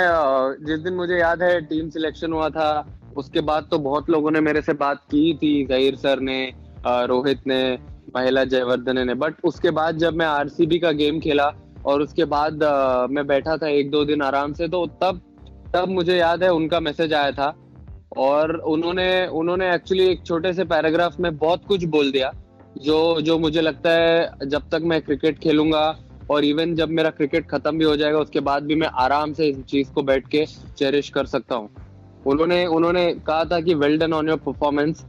जिस 0.66 0.80
दिन 0.80 0.94
मुझे 0.94 1.18
याद 1.18 1.42
है 1.42 1.60
टीम 1.66 1.88
सिलेक्शन 1.90 2.32
हुआ 2.32 2.48
था 2.50 2.70
उसके 3.16 3.40
बाद 3.42 3.66
तो 3.70 3.78
बहुत 3.80 4.10
लोगों 4.10 4.30
ने 4.30 4.40
मेरे 4.40 4.62
से 4.62 4.72
बात 4.74 4.98
की 5.04 5.32
थी 5.34 5.64
जहीर 5.66 5.96
सर 5.96 6.20
ने 6.20 6.40
रोहित 6.86 7.46
ने 7.46 7.62
महिला 8.16 8.44
जयवर्धन 8.44 9.06
ने। 9.06 9.14
बट 9.14 9.34
उसके 9.44 9.70
बाद 9.70 9.96
जब 9.98 10.14
मैं 10.14 10.26
आरसीबी 10.26 10.78
का 10.78 10.92
गेम 10.92 11.18
खेला 11.20 11.50
और 11.86 12.02
उसके 12.02 12.24
बाद 12.26 12.62
मैं 13.10 13.26
बैठा 13.26 13.56
था 13.56 13.68
एक 13.70 13.90
दो 13.90 14.04
दिन 14.04 14.22
आराम 14.22 14.52
से 14.52 14.68
तो 14.68 14.86
तब 15.02 15.20
तब 15.74 15.88
मुझे 15.88 16.16
याद 16.16 16.42
है 16.42 16.52
उनका 16.52 16.80
मैसेज 16.80 17.12
आया 17.14 17.32
था 17.32 17.48
और 18.16 18.54
उन्होंने 18.56 19.26
उन्होंने 19.26 19.74
एक्चुअली 19.74 20.06
एक 20.08 20.24
छोटे 20.26 20.52
से 20.52 20.64
पैराग्राफ 20.64 21.18
में 21.20 21.36
बहुत 21.36 21.64
कुछ 21.64 21.84
बोल 21.84 22.10
दिया, 22.12 22.32
जो 22.78 23.20
जो 23.20 23.38
मुझे 23.38 23.60
लगता 23.60 23.90
है 23.90 24.48
जब 24.48 24.68
तक 24.70 24.82
मैं 24.84 25.00
क्रिकेट 25.02 25.38
खेलूँगा 25.38 25.98
और 26.30 26.44
इवन 26.44 26.74
जब 26.74 26.88
मेरा 26.88 27.10
क्रिकेट 27.10 27.48
खत्म 27.50 27.78
भी 27.78 27.84
हो 27.84 27.96
जाएगा, 27.96 28.18
उसके 28.18 28.40
बाद 28.40 28.62
भी 28.62 28.74
मैं 28.74 28.88
आराम 28.88 29.32
से 29.32 29.46
इस 29.46 29.62
चीज़ 29.64 29.92
को 29.92 30.02
बैठ 30.02 30.28
के 30.28 30.46
चेरिश 30.46 31.08
कर 31.10 31.26
सकता 31.26 31.54
हूँ 31.54 31.70
उन्होंने 32.26 32.66
उन्होंने 32.66 33.12
कहा 33.26 33.44
था 33.44 33.60
कि 33.60 33.74
well 33.74 33.98
done 33.98 34.12
on 34.12 34.28
your 34.28 34.38
performance 34.38 35.04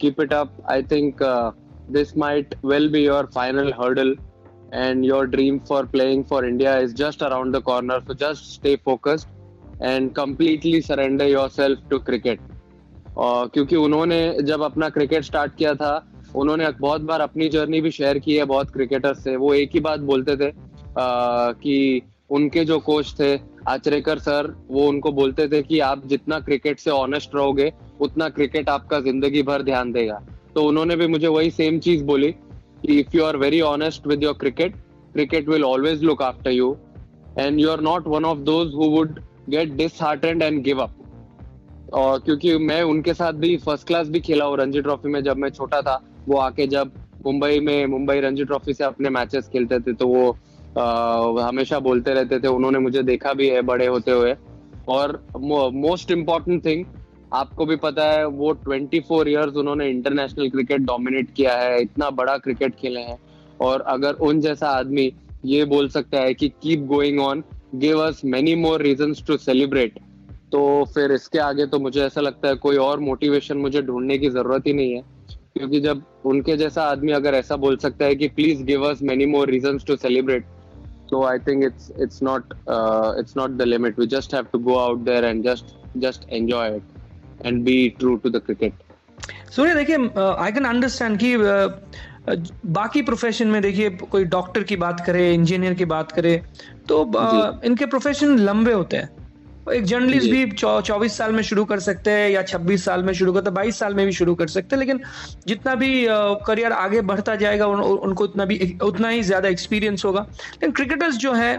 keep 0.00 0.20
it 0.20 0.32
up 0.32 0.56
I 0.70 0.82
think 0.82 1.22
this 1.90 2.16
might 2.16 2.54
might 2.64 2.90
be 2.90 3.04
your 3.04 3.30
final 3.34 3.72
hurdle 3.80 4.16
and 4.74 5.04
your 5.04 5.26
dream 5.26 5.58
for 5.58 5.86
playing 5.86 6.24
for 6.24 6.46
India 6.46 6.78
is 6.78 6.94
just 6.94 7.22
around 7.22 7.56
the 7.56 7.62
corner 7.62 8.00
corner. 8.00 8.16
Just 8.20 8.44
stay 8.44 8.76
stay 8.76 9.35
focused 9.82 10.60
and 10.60 10.84
yourself 11.48 11.78
to 11.90 11.98
cricket 11.98 12.40
Uh, 13.22 13.52
क्योंकि 13.52 13.76
उन्होंने 13.76 14.42
जब 14.42 14.62
अपना 14.62 14.88
cricket 14.88 15.24
start 15.24 15.54
किया 15.56 15.74
था 15.74 16.12
उन्होंने 16.36 16.70
बहुत 16.80 17.00
बार 17.00 17.20
अपनी 17.20 17.48
journey 17.48 17.80
भी 17.80 17.90
शेयर 17.90 18.18
की 18.18 18.36
है 18.36 18.44
बहुत 18.44 18.70
क्रिकेटर्स 18.70 19.24
से। 19.24 19.36
वो 19.36 19.54
एक 19.54 19.70
ही 19.74 19.80
बात 19.80 20.00
बोलते 20.00 20.36
थे 20.36 20.48
आ, 20.48 21.52
कि 21.52 22.02
उनके 22.30 22.64
जो 22.64 22.78
कोच 22.78 23.14
थे 23.20 23.40
आचरेकर 23.68 24.18
सर 24.18 24.64
वो 24.70 24.88
उनको 24.88 25.12
बोलते 25.12 25.48
थे 25.48 25.62
कि 25.62 25.80
आप 25.80 26.06
जितना 26.06 26.40
क्रिकेट 26.40 26.78
से 26.78 26.90
ऑनेस्ट 26.90 27.34
रहोगे 27.34 27.72
उतना 28.00 28.28
क्रिकेट 28.28 28.68
आपका 28.68 29.00
ज़िंदगी 29.00 29.42
भर 29.42 29.62
ध्यान 29.62 29.92
देगा। 29.92 30.26
तो 30.54 30.62
उन्होंने 30.62 30.96
भी 30.96 31.06
मुझे 31.06 31.28
वही 31.28 31.50
सेम 31.50 31.78
चीज़ 31.78 32.04
बोली 32.04 32.32
कि 32.82 33.00
if 33.00 33.16
you 33.16 33.24
are 33.24 33.36
very 33.36 33.60
honest 33.60 34.06
with 34.06 34.22
your 34.22 34.34
cricket 34.34 34.76
cricket 35.12 35.48
will 35.48 35.64
always 35.64 36.02
look 36.02 36.22
after 36.22 36.50
you 36.50 36.76
and 37.38 37.60
you 37.60 37.70
are 37.70 37.80
not 37.80 38.06
one 38.06 38.24
of 38.24 38.38
those 38.38 38.74
who 38.74 38.84
would 38.84 39.20
get 39.48 39.72
disheartened 39.72 40.42
and 40.42 40.62
give 40.62 40.80
up 40.80 41.92
और 41.92 42.18
क्योंकि 42.18 42.56
मैं 42.58 42.82
उनके 42.82 43.14
साथ 43.14 43.32
भी 43.32 43.56
फ़र्स्ट 43.56 43.86
क्लास 43.86 44.08
भी 44.08 44.20
खेला 44.20 44.44
हूँ 44.44 44.56
रणजी 44.56 44.80
ट्रॉफी 44.80 45.08
में 45.08 45.22
जब 45.22 45.36
मैं 45.36 45.50
छोटा 45.50 45.80
था 45.82 46.00
वो 46.28 46.38
आके 46.38 46.66
जब 46.66 46.90
मुंबई 47.26 47.60
में 47.60 47.86
मुंबई 47.86 48.20
रणजी 48.20 48.44
ट्रॉफी 48.44 48.74
से 48.74 48.84
अपने 48.84 49.10
मैचेस 49.10 49.48
खेलते 49.48 49.78
थे 49.80 49.92
तो 49.92 50.08
वो 50.08 50.36
आ, 50.78 51.48
हमेशा 51.48 51.78
बोलते 51.78 52.14
रहते 52.14 52.38
थे 52.40 52.48
उन्होंने 52.48 52.78
मुझे 52.78 53.02
देखा 53.02 53.32
भी 53.32 53.48
है 53.48 53.62
बड़े 53.62 53.86
होते 53.86 54.10
हुए। 54.10 54.34
और 54.88 55.22
मोस्ट 55.74 56.10
इम्पोर्टेंट 56.10 56.64
थिंग 56.64 56.84
आपको 57.34 57.66
भी 57.66 57.76
पता 57.76 58.04
है 58.04 58.26
वो 58.26 58.52
24 58.68 59.00
फोर 59.00 59.28
ईयर्स 59.28 59.54
उन्होंने 59.54 59.88
इंटरनेशनल 59.90 60.48
क्रिकेट 60.48 60.80
डोमिनेट 60.80 61.30
किया 61.36 61.54
है 61.54 61.80
इतना 61.82 62.10
बड़ा 62.10 62.36
क्रिकेट 62.38 62.74
खेले 62.74 63.00
हैं। 63.00 63.18
और 63.60 63.80
अगर 63.80 64.12
उन 64.20 64.40
जैसा 64.40 64.68
आदमी 64.68 65.12
ये 65.44 65.64
बोल 65.64 65.88
सकता 65.88 66.20
है 66.20 66.34
कि 66.34 66.48
keep 66.62 66.84
going 66.86 67.20
on 67.20 67.42
give 67.74 67.98
us 67.98 68.20
many 68.24 68.54
more 68.54 68.82
reason 68.82 69.14
to 69.26 69.36
celebrate 69.36 69.98
तो 70.52 70.84
फिर 70.94 71.12
इसके 71.12 71.38
आगे 71.38 71.66
तो 71.66 71.78
मुझे 71.78 72.00
ऐसा 72.00 72.20
लगता 72.20 72.48
है 72.48 72.54
कोई 72.54 72.76
और 72.76 73.00
मोटिवेशन 73.00 73.58
मुझे 73.58 73.82
ढूँढने 73.82 74.18
की 74.18 74.30
ज़रूरत 74.30 74.66
ही 74.66 74.72
नहीं 74.72 74.94
है। 74.94 75.02
क्योंकि 75.56 75.80
जब 75.80 76.02
उनके 76.26 76.56
जैसा 76.56 76.82
आदमी 76.82 77.12
अगर 77.12 77.34
ऐसा 77.34 77.56
बोल 77.56 77.76
सकता 77.76 78.04
है 78.04 78.14
कि 78.14 78.28
please 78.28 78.62
give 78.62 78.90
us 78.90 79.02
many 79.02 79.26
more 79.26 79.50
reasons 79.50 79.84
to 79.86 79.96
celebrate 79.96 80.44
so 81.10 81.18
i 81.22 81.38
think 81.38 81.64
it's 81.64 81.90
it's 82.04 82.20
not 82.28 82.54
uh, 82.66 83.14
it's 83.20 83.36
not 83.40 83.52
the 83.58 83.66
limit. 83.66 83.96
We 83.96 84.06
just 84.14 84.32
have 84.32 84.50
to 84.52 84.58
go 84.58 84.78
out 84.78 85.04
there 85.04 85.24
and 85.24 85.44
just 85.44 85.74
just 86.04 86.24
enjoy 86.38 86.64
it 86.78 86.82
and 87.44 87.64
be 87.64 87.90
true 88.00 88.18
to 88.24 88.32
the 88.36 88.40
cricket. 88.40 88.72
Surya 89.56 89.74
देखिए 89.74 89.96
I 90.44 90.52
can 90.52 90.64
understand 90.64 91.18
कि 91.18 91.36
uh, 91.36 91.70
बाकी 92.28 93.02
profession 93.02 93.48
में 93.48 93.60
देखिए 93.62 93.90
कोई 93.90 94.24
doctor 94.26 94.62
की 94.62 94.76
बात 94.76 95.04
करे 95.06 95.32
engineer 95.34 95.74
की 95.74 95.84
बात 95.86 96.12
करे 96.12 96.36
तो 96.88 97.02
इनके 97.64 97.86
प्रोफेशन 97.86 98.38
लंबे 98.38 98.72
होते 98.72 98.96
हैं। 98.96 99.10
एक 99.66 99.84
जर्नलिस्ट 99.84 100.30
भी 100.30 100.50
चौबीस 100.52 101.16
साल 101.16 101.32
में 101.32 101.42
शुरू 101.42 101.64
कर 101.64 101.80
सकते 101.80 102.10
हैं 102.10 102.28
या 102.30 102.42
छब्बीस 102.44 102.84
साल 102.84 103.02
में 103.02 103.12
शुरू 103.12 103.32
करते 103.32 103.48
हैं 103.50 103.54
बाईस 103.54 103.78
साल 103.78 103.94
में 103.94 104.04
भी 104.06 104.12
शुरू 104.12 104.34
कर 104.34 104.48
सकते 104.48 104.76
हैं 104.76 104.80
लेकिन 104.80 105.00
जितना 105.46 105.74
भी 105.74 106.06
करियर 106.46 106.72
आगे 106.72 107.00
बढ़ता 107.02 107.34
जाएगा 107.36 107.66
उन, 107.66 107.80
उनको 107.80 108.24
उतना 108.24 108.44
भी 108.44 108.78
उतना 108.82 109.08
ही 109.08 109.22
ज़्यादा 109.22 109.48
एक्सपीरियंस 109.48 110.04
होगा। 110.04 110.20
लेकिन 110.20 110.72
क्रिकेटर्स 110.72 111.16
जो 111.16 111.32
है 111.32 111.54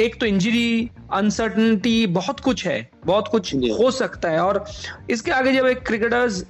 एक 0.00 0.16
तो 0.20 0.26
इंजरी 0.26 0.90
अनसर्टनिटी 1.12 2.06
बहुत 2.08 2.40
कुछ 2.40 2.66
है 2.66 2.88
बहुत 3.06 3.28
कुछ 3.28 3.54
हो 3.54 3.90
सकता 3.92 4.30
है 4.30 4.40
और 4.40 4.64
इसके 5.10 5.30
आगे 5.32 5.52
जब 5.52 5.66
एक 5.66 5.86
क्रिकेटर्स 5.86 6.44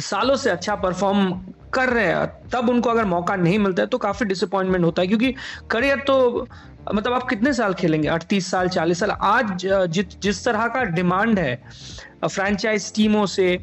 सालों 0.00 0.36
से 0.36 0.50
अच्छा 0.50 0.74
परफॉर्म 0.76 1.32
कर 1.74 1.88
रहे 1.88 2.06
हैं 2.06 2.48
तब 2.48 2.68
उनको 2.70 2.90
अगर 2.90 3.04
मौका 3.04 3.36
नहीं 3.36 3.58
मिलता 3.58 3.82
है 3.82 3.88
तो 3.88 3.98
काफ़ी 3.98 4.26
डिसअपॉइंटमेंट 4.26 4.84
होता 4.84 5.02
है 5.02 5.08
क्योंकि 5.08 5.34
करियर 5.70 5.98
तो 6.06 6.46
मतलब 6.94 7.12
आप 7.12 7.28
कितने 7.28 7.52
साल 7.52 7.74
खेलेंगे? 7.74 8.08
अड़तीस 8.08 8.50
साल 8.50 8.68
चालीस 8.68 9.00
साल 9.00 9.10
आज 9.10 9.66
जि, 9.86 10.02
जिस 10.02 10.44
तरह 10.44 10.66
का 10.68 10.82
डिमांड 10.84 11.38
है 11.38 11.62
फ्रेंचाइज 12.24 12.92
टीमों 12.94 13.26
से 13.26 13.56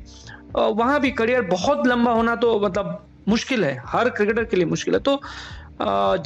वहाँ 0.56 1.00
भी 1.00 1.12
करियर 1.12 1.42
बहुत 1.42 1.88
लंबा 1.88 2.12
होना 2.12 2.36
तो 2.36 2.60
मतलब 2.60 3.08
मुश्किल 3.28 3.66
है 3.66 3.76
हर 3.86 4.10
क्रिकेटर 4.10 4.44
के 4.44 4.58
लिए 4.58 4.66
मुश्किल 4.66 4.94
है। 4.94 5.00
तो 5.00 5.22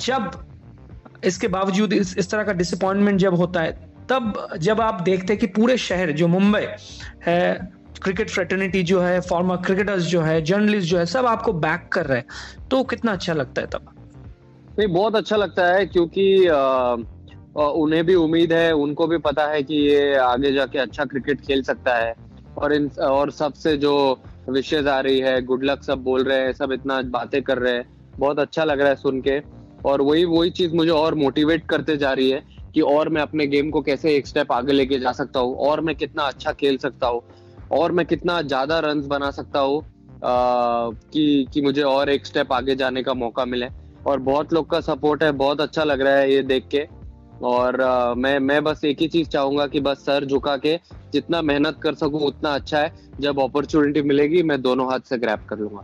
जब 0.06 0.32
इसके 1.24 1.48
बावजूद 1.48 1.94
इस, 1.94 2.18
इस 2.18 2.32
तरह 2.32 2.44
का 2.44 2.54
डिसअपॉइंटमेंट 2.54 3.20
जब 3.20 3.36
होता 3.36 3.62
है 3.62 3.72
तब 4.10 4.48
जब 4.58 4.82
आप 4.82 5.02
देखते 5.02 5.34
हैं 5.34 5.40
कि 5.40 5.48
पूरे 5.48 5.78
शहर 5.78 6.12
जो 6.12 6.28
मुंबई 6.28 6.66
है 7.26 7.72
क्रिकेट 8.04 8.30
फ्रेटर्निटी 8.30 8.82
जो 8.84 9.00
है 9.00 9.20
फॉर्मर 9.22 9.58
क्रिकेटर्स 9.58 10.04
जो 10.04 10.22
है 10.22 10.42
जर्नलिस्ट 10.42 10.90
जो 10.90 10.98
है 10.98 11.06
सब 11.06 11.26
आपको 11.26 11.54
बैक 11.54 11.88
कर 11.94 12.06
रहे 12.06 12.18
हैं। 12.18 12.68
तो 12.72 12.84
कितना 12.84 13.12
अच्छा 13.12 13.34
लगता 13.34 13.62
है 13.62 13.68
तब? 13.68 13.86
नहीं 14.80 14.88
बहुत 14.88 15.16
अच्छा 15.16 15.36
लगता 15.36 15.68
है 15.68 15.86
क्योंकि 15.86 16.48
आ, 16.48 16.96
उन्हें 17.58 18.06
भी 18.06 18.16
उम्मीद 18.16 18.54
है 18.54 18.72
उनको 18.72 19.08
भी 19.08 19.18
पता 19.18 19.48
है 19.48 19.64
कि 19.64 19.76
ये 19.76 20.16
आगे 20.16 20.52
जाके 20.52 20.80
अच्छा 20.80 21.06
क्रिकेट 21.06 21.42
खेल 21.42 21.62
सकता 21.64 21.96
है। 21.96 22.14
और 22.58 22.74
इन 22.74 22.90
और 23.02 23.32
सबसे 23.32 23.76
जो 23.78 23.94
विशेष 24.50 24.88
आ 24.88 25.00
रही 25.00 25.20
है 25.20 25.42
गुड 25.42 25.64
लक 25.64 25.84
सब 25.84 26.04
बोल 26.04 26.24
रहे 26.24 26.40
हैं 26.40 26.54
सब 26.54 26.72
इतना 26.72 27.02
बातें 27.02 27.42
कर 27.44 27.58
रहे 27.58 27.74
हैं 27.74 27.86
बहुत 28.20 28.40
अच्छा 28.40 28.64
लग 28.64 28.80
रहा 28.80 28.90
है 28.90 28.96
सुन 28.96 29.22
के। 29.22 29.40
और 29.86 30.02
वही 30.02 30.26
वही 30.26 30.50
चीज़ 30.50 30.76
मुझे 30.76 30.92
और 30.92 31.16
मोटिवेट 31.16 31.66
करते 31.66 31.98
जा 31.98 32.12
रही 32.14 32.30
है 32.30 32.42
कि 32.76 32.82
और 32.82 33.10
मैं 33.10 33.22
अपने 33.22 33.48
गेम 33.48 33.70
को 33.70 33.82
कैसे 33.82 34.16
एक 34.16 34.28
स्टेप 34.28 34.52
आगे 34.52 34.74
लेके 34.74 35.00
जा 35.00 35.12
सकता 35.12 35.40
हूँ 35.40 35.56
और 35.68 35.82
मैं 35.82 35.96
कितना 35.96 36.24
अच्छा 36.24 36.52
खेल 36.52 36.78
सकता 36.78 37.08
हूँ। 37.08 37.22
और 37.72 37.92
मैं 37.92 38.06
कितना 38.06 38.42
ज़्यादा 38.42 38.80
रन 38.80 39.02
बना 39.08 39.32
सकता 39.32 39.60
हूँ 39.60 39.84
कि 40.24 41.48
कि 41.54 41.62
मुझे 41.62 41.82
और 41.82 42.10
एक 42.10 42.26
स्टेप 42.26 42.52
आगे 42.54 42.76
जाने 42.76 43.04
का 43.04 43.14
मौका 43.14 43.46
मिले। 43.46 43.68
और 44.08 44.20
बहुत 44.22 44.54
लोग 44.54 44.70
का 44.70 44.80
सपोर्ट 44.82 45.24
है 45.24 45.32
बहुत 45.34 45.62
अच्छा 45.62 45.84
लग 45.84 46.02
रहा 46.02 46.16
है 46.16 46.34
ये 46.34 46.42
देख 46.44 46.68
के। 46.72 46.86
और 47.44 47.82
आ, 47.82 48.14
मैं 48.14 48.38
मैं 48.40 48.64
बस 48.64 48.84
एक 48.86 49.02
ही 49.02 49.08
चीज़ 49.08 49.28
चाहूँगा 49.30 49.66
कि 49.68 49.80
बस 49.80 50.06
सर 50.06 50.26
झुका 50.26 50.56
के 50.58 50.76
जितना 51.14 51.42
मेहनत 51.42 51.80
कर 51.84 51.96
सकूँ 51.96 52.22
उतना 52.22 52.54
अच्छा 52.56 52.80
है। 52.80 52.94
जब 53.20 53.40
अपॉर्चुनिटी 53.40 54.02
मिलेगी 54.02 54.44
मैं 54.44 54.62
दोनों 54.62 54.90
हाथ 54.92 55.10
से 55.10 55.18
ग्रैप 55.18 55.46
कर 55.50 55.58
लूँगा। 55.58 55.84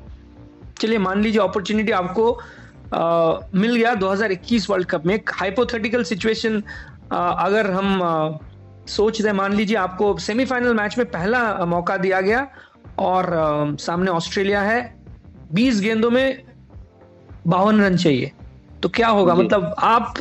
चलिए 0.82 0.98
मान 1.00 1.22
लीजिए 1.22 1.41
अपॉर्चुनिटी 1.41 1.91
आपको 1.94 2.32
आ, 2.94 3.39
मिल 3.56 3.75
गया 3.75 3.94
2021 3.96 4.70
वर्ल्ड 4.70 4.88
कप 4.88 5.06
में। 5.06 5.20
हाइपोथेटिकल 5.29 6.03
सिचुएशन 6.03 6.62
अगर 7.12 7.72
हम 7.72 8.03
आ, 8.03 8.29
सोच 8.88 9.22
रहे 9.22 9.34
मान 9.34 9.53
लीजिए 9.53 9.77
आपको 9.77 10.17
सेमीफाइनल 10.17 10.74
मैच 10.74 10.98
में 10.98 11.08
पहला 11.08 11.65
मौका 11.65 11.98
दिया 11.98 12.22
गया 12.22 12.48
और 13.00 13.34
आ, 13.34 13.75
सामने 13.75 14.12
ऑस्ट्रेलिया 14.12 14.62
है। 14.62 14.96
20 15.53 15.79
गेंदों 15.82 16.10
में 16.12 16.44
बावन 17.48 17.82
रन 17.82 17.98
चाहिए। 17.98 18.32
तो 18.84 18.89
क्या 18.89 19.08
होगा? 19.08 19.36
मतलब 19.36 19.75
आप 19.79 20.13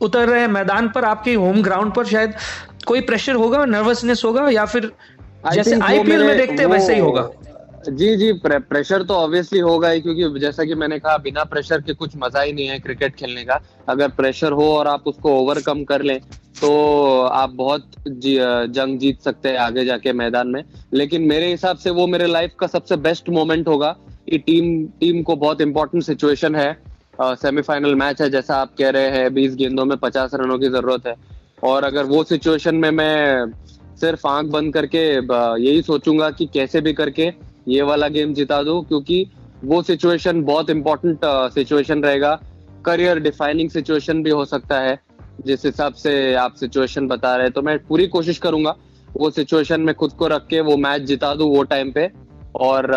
उतर 0.00 0.28
रहे 0.28 0.40
हैं 0.40 0.48
मैदान 0.48 0.88
पर 0.88 1.04
आपके 1.04 1.34
होम 1.34 1.62
ग्राउंड 1.62 1.92
पर 1.94 2.04
शायद 2.06 2.34
कोई 2.86 3.00
प्रेशर 3.00 3.34
होगा 3.34 3.64
नर्वसनेस 3.64 4.22
होगा 4.24 4.48
या 4.50 4.64
फिर 4.64 4.92
जैसे 5.54 5.80
आईपीएल 5.80 6.24
में 6.24 6.36
देखते 6.36 6.62
हैं 6.62 6.66
वैसे 6.66 6.94
ही 6.94 7.00
होगा। 7.00 7.30
जी 7.88 8.16
जी 8.16 8.32
प्रे, 8.34 8.58
प्रेशर 8.60 9.02
तो 9.02 9.14
ऑब्वियसली 9.14 9.58
होगा 9.58 9.88
ही 9.88 10.00
क्योंकि 10.00 10.40
जैसा 10.40 10.64
कि 10.64 10.74
मैंने 10.74 10.98
कहा 10.98 11.16
बिना 11.18 11.44
प्रेशर 11.44 11.80
के 11.80 11.92
कुछ 11.94 12.16
मज़ा 12.16 12.40
ही 12.42 12.52
नहीं 12.52 12.66
है 12.66 12.78
क्रिकेट 12.78 13.14
खेलने 13.16 13.44
का। 13.44 13.60
अगर 13.88 14.08
प्रेशर 14.08 14.52
हो 14.52 14.64
और 14.72 14.86
आप 14.86 15.06
उसको 15.06 15.34
ओवरकम 15.40 15.82
कर 15.84 16.02
लें 16.02 16.18
तो 16.60 16.70
आप 17.22 17.50
बहुत 17.50 17.86
जी, 18.08 18.36
जंग 18.68 18.98
जीत 18.98 19.20
सकते 19.20 19.48
हैं 19.48 19.58
आगे 19.58 19.84
जाके 19.84 20.12
मैदान 20.12 20.48
में। 20.48 20.62
लेकिन 20.94 21.22
मेरे 21.22 21.50
हिसाब 21.50 21.76
से 21.76 21.90
वो 21.90 22.06
मेरे 22.06 22.26
लाइफ 22.26 22.54
का 22.60 22.66
सबसे 22.66 22.96
बेस्ट 22.98 23.28
मोमेंट 23.30 23.68
होगा। 23.68 23.96
कि 24.28 24.38
टीम 24.38 24.86
टीम 25.00 25.22
को 25.22 25.34
बहुत 25.36 25.60
इंपॉर्टेंट 25.60 26.02
सिचुएशन 26.04 26.54
है। 26.54 26.76
सेमीफाइनल 27.20 27.94
मैच 27.94 28.20
है 28.22 28.28
जैसा 28.30 28.56
आप 28.56 28.74
कह 28.78 28.90
रहे 28.90 29.10
हैं 29.10 29.32
बीस 29.34 29.54
गेंदों 29.54 29.84
में 29.84 29.96
पचास 29.98 30.30
रनों 30.34 30.58
की 30.58 30.68
ज़रूरत 30.68 31.06
है। 31.06 31.14
और 31.62 31.84
अगर 31.84 32.04
वो 32.04 32.22
सिचुएशन 32.24 32.74
में 32.74 32.90
मैं 32.90 33.52
सिर्फ़ 34.00 34.26
आँख 34.26 34.46
बंद 34.46 34.72
करके 34.74 35.04
यही 35.62 35.82
सोचूँगा 35.82 36.30
कि 36.30 36.46
कैसे 36.46 36.80
भी 36.80 36.92
करके 36.92 37.30
ये 37.68 37.82
वाला 37.82 38.08
गेम 38.08 38.32
जिता 38.34 38.62
दो, 38.62 38.80
क्योंकि 38.82 39.26
वो 39.64 39.82
सिचुएशन 39.82 40.42
बहुत 40.44 40.70
इंपॉर्टेंट 40.70 41.20
सिचुएशन 41.54 42.02
रहेगा। 42.02 42.38
करियर 42.84 43.18
डिफाइनिंग 43.20 43.70
सिचुएशन 43.70 44.22
भी 44.22 44.30
हो 44.30 44.44
सकता 44.46 44.80
है। 44.80 44.98
जिस 45.46 45.64
हिसाब 45.64 45.92
से 45.94 46.34
आप 46.36 46.54
सिचुएशन 46.54 47.06
बता 47.08 47.34
रहे 47.36 47.46
हैं 47.46 47.52
तो 47.52 47.62
मैं 47.62 47.78
पूरी 47.78 48.06
कोशिश 48.08 48.38
करूँगा, 48.38 48.74
वो 49.08 49.30
सिचुएशन 49.30 49.80
में 49.80 49.94
खुद 49.94 50.12
को 50.12 50.26
रख 50.28 50.46
के 50.46 50.60
वो 50.60 50.76
मैच 50.78 51.02
जिता 51.02 51.34
दू 51.34 51.46
वो 51.46 51.62
टाइम 51.64 51.92
पे। 51.92 52.10
और 52.56 52.90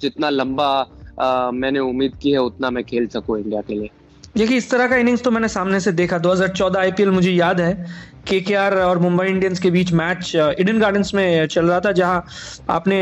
जितना 0.00 0.30
लंबा 0.30 1.50
मैंने 1.54 1.78
उम्मीद 1.80 2.16
की 2.22 2.30
है, 2.30 2.38
उतना 2.40 2.70
मैं 2.70 2.84
खेल 2.84 3.06
सकूँ 3.06 3.38
इंडिया 3.38 3.60
के 3.60 3.74
लिए। 3.74 3.90
देखिए, 4.36 4.56
इस 4.56 4.70
तरह 4.70 4.88
का 4.88 4.96
इनिंग्स 4.96 5.22
तो 5.22 5.30
मैंने 5.30 5.48
सामने 5.48 5.80
से 5.80 5.92
देखा। 5.92 6.18
2014 6.18 6.80
आईपीएल 6.80 7.10
मुझे 7.10 7.30
याद 7.30 7.60
है 7.60 7.86
के 8.28 8.54
और 8.56 8.98
मुंबई 8.98 9.26
इंडियंस 9.26 9.60
के 9.60 9.70
बीच 9.70 9.92
मैच 9.92 10.32
इडन 10.36 10.78
गार्डन्स 10.78 11.14
में 11.14 11.46
चल 11.46 11.66
रहा 11.66 11.80
था, 11.80 11.92
जहाँ 11.92 12.24
आपने 12.70 12.98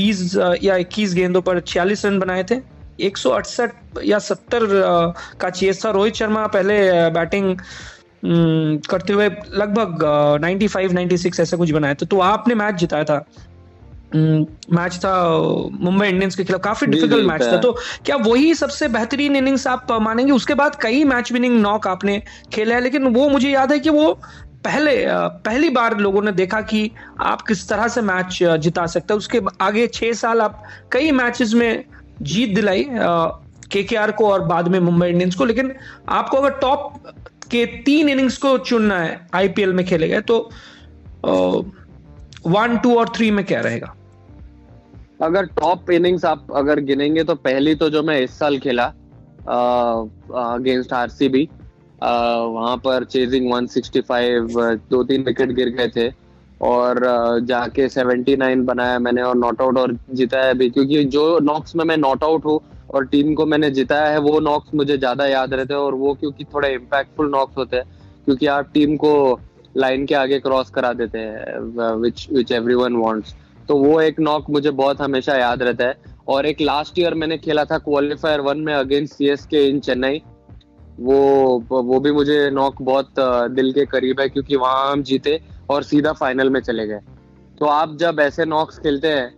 20 0.00 0.36
या 0.62 0.76
21 0.78 1.14
गेंदों 1.14 1.42
पर 1.42 1.60
46 1.62 2.04
रन 2.06 2.18
बनाए 2.18 2.44
थे। 2.50 2.60
एक 3.00 3.16
या 4.04 4.18
70 4.20 4.66
का 5.40 5.50
चेस 5.50 5.84
था। 5.84 5.90
रोहित 5.90 6.14
शर्मा 6.14 6.46
पहले 6.48 6.78
बैटिंग 7.10 7.56
करते 8.84 9.12
हुए 9.12 9.28
लगभग 9.54 10.04
95 10.42 10.92
96 10.92 11.40
ऐसा 11.40 11.56
कुछ 11.56 11.70
बनाया 11.70 11.94
था। 11.94 12.06
तो 12.06 12.20
आपने 12.22 12.54
मैच 12.54 12.74
जिताया 12.74 13.04
था। 13.04 13.24
मैच 14.14 14.96
था 14.96 15.12
मुंबई 15.80 16.08
इंडियंस 16.08 16.36
के 16.36 16.44
खिलाफ। 16.44 16.60
काफ़ी 16.60 16.86
डिफ़िकल्ट 16.86 17.26
मैच 17.26 17.42
था। 17.42 17.56
तो 17.58 17.72
क्या 18.06 18.16
वही 18.18 18.54
सबसे 18.54 18.88
बेहतरीन 18.88 19.36
इनिंग्स 19.36 19.66
आप 19.66 19.92
मानेंगे? 20.02 20.32
उसके 20.32 20.54
बाद 20.54 20.76
कई 20.82 21.04
मैच 21.04 21.32
विनिंग 21.32 21.60
नॉक 21.60 21.86
आपने 21.86 22.22
खेला 22.52 22.74
है 22.74 22.80
लेकिन 22.80 23.06
वो 23.08 23.28
मुझे 23.28 23.50
याद 23.50 23.72
है 23.72 23.78
कि 23.78 23.90
वो 23.90 24.18
पहले 24.64 24.92
पहली 25.44 25.68
बार 25.70 25.96
लोगों 25.98 26.22
ने 26.22 26.32
देखा 26.32 26.60
कि 26.62 26.90
आप 27.20 27.42
किस 27.42 27.68
तरह 27.68 27.88
से 27.88 28.00
मैच 28.02 28.38
जिता 28.60 28.86
सकते 28.86 29.12
हैं। 29.12 29.18
उसके 29.18 29.40
आगे 29.60 29.86
छह 29.86 30.12
साल 30.12 30.40
आप 30.40 30.62
कई 30.92 31.10
मैचेस 31.12 31.54
में 31.54 31.84
जीत 32.22 32.54
दिलाई 32.54 32.86
के 33.72 33.82
को 34.12 34.28
और 34.28 34.44
बाद 34.44 34.68
में 34.68 34.78
मुंबई 34.80 35.08
इंडियंस 35.08 35.34
को। 35.34 35.44
लेकिन 35.44 35.72
आपको 36.08 36.36
अगर 36.36 36.58
टॉप 36.60 36.92
के 37.50 37.64
तीन 37.84 38.08
इनिंग्स 38.08 38.36
को 38.38 38.56
चुनना 38.60 38.98
है, 38.98 39.28
आईपीएल 39.34 39.72
में 39.72 39.84
खेले 39.86 40.08
गए 40.08 40.20
तो 40.22 40.50
वन, 42.46 42.76
टू 42.76 42.98
और 42.98 43.08
थ्री 43.08 43.30
में 43.30 43.44
क्या 43.44 43.60
रहेगा? 43.60 43.94
अगर 45.22 45.46
टॉप 45.56 45.90
इनिंग्स 45.90 46.24
आप 46.24 46.46
अगर 46.56 46.80
गिनेंगे 46.80 47.24
तो 47.24 47.34
पहली 47.36 47.74
तो 47.74 47.88
जो 47.90 48.02
मैं 48.02 48.20
इस 48.20 48.38
साल 48.38 48.58
खेला 48.58 48.84
अगेंस्ट 50.44 50.92
आरसीबी। 50.92 51.48
वहाँ 52.02 52.76
पर 52.78 53.04
चेजिंग 53.06 53.52
165 53.52 54.56
दो 54.90 55.02
तीन 55.04 55.22
विकेट 55.24 55.52
गिर 55.52 55.68
गए 55.70 55.88
थे। 55.96 56.08
और 56.60 57.00
जाके 57.44 57.88
79 57.88 58.64
बनाया 58.66 58.98
मैंने 58.98 59.22
और 59.22 59.36
नॉट 59.36 59.60
आउट 59.62 59.78
और 59.78 59.96
जिताया 60.12 60.52
भी। 60.52 60.68
क्योंकि 60.70 61.04
जो 61.06 61.38
नॉक्स 61.42 61.76
में 61.76 61.84
मैं 61.84 61.96
नॉट 61.96 62.24
आउट 62.24 62.44
हूँ 62.44 62.58
और 62.90 63.06
टीम 63.06 63.34
को 63.34 63.46
मैंने 63.46 63.70
जिताया 63.70 64.06
है, 64.06 64.18
वो 64.18 64.40
नॉक्स 64.40 64.74
मुझे 64.74 64.96
ज़्यादा 64.98 65.26
याद 65.26 65.54
रहते 65.54 65.74
हैं 65.74 65.80
और 65.80 65.94
वो 65.94 66.14
क्योंकि 66.14 66.44
थोड़े 66.54 66.72
इम्पैक्टफुल 66.74 67.30
नॉक्स 67.30 67.56
होते 67.58 67.76
हैं। 67.76 67.84
क्योंकि 68.24 68.46
आप 68.48 68.70
टीम 68.74 68.96
को 68.96 69.40
लाइन 69.76 70.06
के 70.06 70.14
आगे 70.14 70.38
क्रॉस 70.40 70.70
करा 70.70 70.92
देते 70.92 71.18
हैं 71.18 72.14
तो 73.68 73.76
वो 73.76 74.00
एक 74.00 74.20
नॉक 74.20 74.50
मुझे 74.50 74.70
बहुत 74.72 75.00
हमेशा 75.00 75.36
याद 75.36 75.62
रहता 75.62 75.84
है। 75.84 75.94
और 76.28 76.46
एक 76.46 76.60
लास्ट 76.60 76.98
ईयर 76.98 77.14
मैंने 77.14 77.38
खेला 77.38 77.64
था 77.64 77.78
क्वालिफायर 77.80 78.40
वन 78.40 78.58
में 78.60 78.72
against 78.74 79.14
C 79.14 79.28
S 79.28 79.46
K 79.46 79.64
in 79.68 79.80
Chennai 79.80 80.22
वो 80.98 81.64
वो 81.70 82.00
भी 82.00 82.12
मुझे 82.12 82.50
नॉक 82.50 82.82
बहुत 82.82 83.20
दिल 83.50 83.72
के 83.72 83.84
करीब 83.86 84.20
है 84.20 84.28
क्योंकि 84.28 84.56
वहाँ 84.56 84.90
हम 84.92 85.02
जीते 85.02 85.40
और 85.70 85.82
सीधा 85.82 86.12
फाइनल 86.12 86.50
में 86.50 86.60
चले 86.60 86.86
गए। 86.86 87.00
तो 87.58 87.66
आप 87.66 87.96
जब 87.96 88.20
ऐसे 88.20 88.44
नॉक्स 88.44 88.78
खेलते 88.78 89.08
हैं 89.08 89.28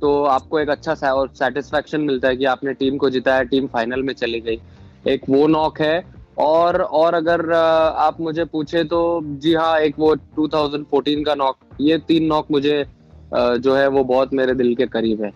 तो 0.00 0.22
आपको 0.26 0.58
एक 0.60 0.68
अच्छा 0.70 1.12
और 1.12 1.28
सेटिस्फेक्शन 1.34 2.00
मिलता 2.00 2.28
है 2.28 2.36
कि 2.36 2.44
आपने 2.46 2.72
टीम 2.74 2.96
को 2.96 3.10
जिताया 3.10 3.42
टीम 3.44 3.66
फाइनल 3.66 4.02
में 4.02 4.12
चली 4.14 4.40
गई। 4.40 4.60
एक 5.06 5.28
वो 5.30 5.46
नॉक 5.46 5.80
है 5.80 6.04
और 6.38 6.80
और 6.82 7.14
अगर 7.14 7.52
आप 7.52 8.20
मुझे 8.20 8.44
पूछे 8.44 8.84
तो 8.84 9.20
जी 9.24 9.54
हाँ 9.54 9.78
एक 9.80 9.94
वो 9.98 10.14
2014 10.38 11.24
का 11.26 11.34
नॉक 11.34 11.56
ये 11.80 11.98
तीन 11.98 12.26
नॉक 12.26 12.50
मुझे 12.50 12.84
जो 13.34 13.74
है 13.74 13.86
वो 13.88 14.04
बहुत 14.04 14.32
मेरे 14.34 14.54
दिल 14.54 14.74
के 14.74 14.86
करीब 14.88 15.22
है। 15.24 15.32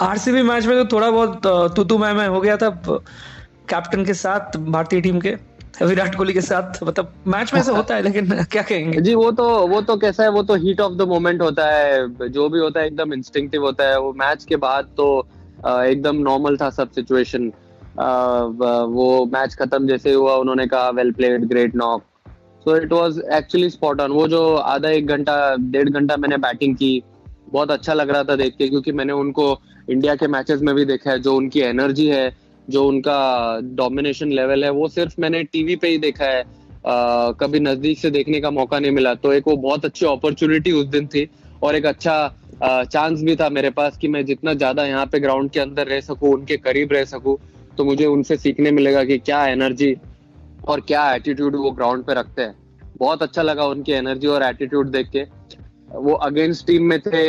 आरसीबी 0.00 0.42
मैच 0.42 0.66
में 0.66 0.76
तो 0.78 0.84
थोड़ा 0.96 1.10
बहुत 1.10 1.46
तू 1.76 1.84
तू 1.84 1.98
मैं 1.98 2.12
मैं 2.12 2.28
हो 2.28 2.40
गया 2.40 2.56
था। 2.56 2.68
कैप्टन 3.70 4.04
के 4.04 4.14
साथ, 4.14 4.56
भारतीय 4.56 5.00
टीम 5.00 5.20
के, 5.20 5.34
विराट 5.82 6.14
कोहली 6.14 6.32
के 6.32 6.40
साथ 6.40 6.82
मतलब 6.82 7.12
मैच 7.26 7.52
में 7.54 7.62
से 7.62 7.72
होता 7.72 7.94
है, 7.94 8.02
लेकिन 8.02 8.30
क्या 8.52 8.62
कहेंगे? 8.62 9.00
जी, 9.00 9.14
वो 9.14 9.30
तो 9.32 9.66
वो 9.68 9.80
तो 9.82 9.96
कैसा 9.96 10.22
है, 10.22 10.30
वो 10.30 10.42
तो 10.42 10.54
हीट 10.64 10.80
ऑफ़ 10.80 10.94
द 10.94 11.08
मोमेंट 11.08 11.42
होता 11.42 11.66
है, 11.66 12.28
जो 12.28 12.48
भी 12.48 12.58
होता 12.58 12.80
है, 12.80 12.86
एकदम 12.86 13.12
इंस्टिंक्टिव 13.14 13.62
होता 13.62 13.88
है, 13.88 13.98
वो 14.00 14.12
मैच 14.18 14.44
के 14.44 14.56
बाद 14.56 14.88
तो 14.96 15.08
एकदम 15.66 16.16
नॉर्मल 16.22 16.56
था 16.56 16.70
सब 16.70 16.90
सिचुएशन 16.92 17.52
वो 17.98 19.24
मैच 19.32 19.54
खत्म 19.54 19.86
जैसे 19.86 20.12
हुआ, 20.12 20.34
उन्होंने 20.36 20.66
कहा 20.66 20.90
well 20.90 21.12
played 21.12 21.44
great 21.48 21.74
knock 21.76 22.02
so 22.66 22.76
it 22.76 22.92
was 22.92 23.20
actually 23.32 23.70
spot 23.70 24.00
on 24.00 24.12
वो 24.12 24.26
जो 24.28 24.42
आधा 24.56 24.90
एक 24.90 25.06
घंटा, 25.06 25.54
डेढ़ 25.60 25.88
घंटा 25.88 26.16
मैंने 26.16 26.36
बैटिंग 26.38 26.76
की, 26.76 27.02
बहुत 27.52 27.70
अच्छा 27.70 27.94
लग 27.94 28.10
रहा 28.10 28.24
था 28.24 28.36
देख 28.36 28.54
के, 28.58 28.68
क्योंकि 28.68 28.92
मैंने 28.92 29.12
उनको 29.12 29.60
इंडिया 29.90 30.14
के 30.14 30.26
मैचेस 30.28 30.60
में 30.62 30.74
भी 30.74 30.84
देखा 30.84 31.10
है, 31.10 31.18
जो 31.18 31.34
उनकी 31.36 31.60
एनर्जी 31.60 32.06
है 32.06 32.28
जो 32.68 32.84
उनका 32.84 33.18
डोमिनेशन 33.76 34.32
लेवल 34.32 34.64
है 34.64 34.70
वो 34.72 34.88
सिर्फ़ 34.90 35.20
मैंने 35.20 35.42
टीवी 35.44 35.76
पे 35.76 35.88
ही 35.88 35.98
देखा 35.98 36.24
है। 36.26 36.40
आ, 36.40 37.30
कभी 37.32 37.60
नज़दीक 37.60 37.98
से 37.98 38.10
देखने 38.10 38.40
का 38.40 38.50
मौका 38.52 38.78
नहीं 38.78 38.92
मिला। 38.92 39.14
तो 39.16 39.32
एक 39.32 39.48
वो 39.48 39.56
बहुत 39.58 39.84
अच्छी 39.84 40.06
अपॉर्चुनिटी 40.06 40.72
उस 40.72 40.86
दिन 40.88 41.06
थी 41.06 41.28
और 41.62 41.76
एक 41.76 41.86
अच्छा 41.86 42.34
चांस 42.62 43.20
भी 43.22 43.34
था 43.36 43.48
मेरे 43.50 43.70
पास 43.70 43.96
कि 43.96 44.08
मैं 44.08 44.24
जितना 44.26 44.52
ज़्यादा 44.54 44.84
यहाँ 44.86 45.06
पे 45.06 45.20
ग्राउंड 45.20 45.50
के 45.50 45.60
अंदर 45.60 45.86
रह 45.86 46.00
सकूँ 46.02 46.32
उनके 46.34 46.56
करीब 46.58 46.92
रह 46.92 47.04
सकूँ 47.06 47.36
तो 47.78 47.84
मुझे 47.84 48.06
उनसे 48.06 48.36
सीखने 48.36 48.70
मिलेगा 48.70 49.04
कि 49.04 49.18
क्या 49.18 49.46
एनर्जी 49.48 49.94
और 50.68 50.80
क्या 50.80 51.12
एटीट्यूड 51.14 51.56
वो 51.56 51.70
ग्राउंड 51.72 52.04
पे 52.04 52.14
रखते 52.14 52.42
हैं। 52.42 52.54
बहुत 52.98 53.22
अच्छा 53.22 53.42
लगा 53.42 53.64
उनकी 53.66 53.92
एनर्जी 53.92 54.26
और 54.26 54.42
एटीट्यूड 54.42 54.90
देख 54.90 55.10
के। 55.10 55.22
वो 55.90 56.14
अगेंस्ट 56.14 56.66
टीम 56.66 56.84
में 56.84 56.98
थे 57.00 57.22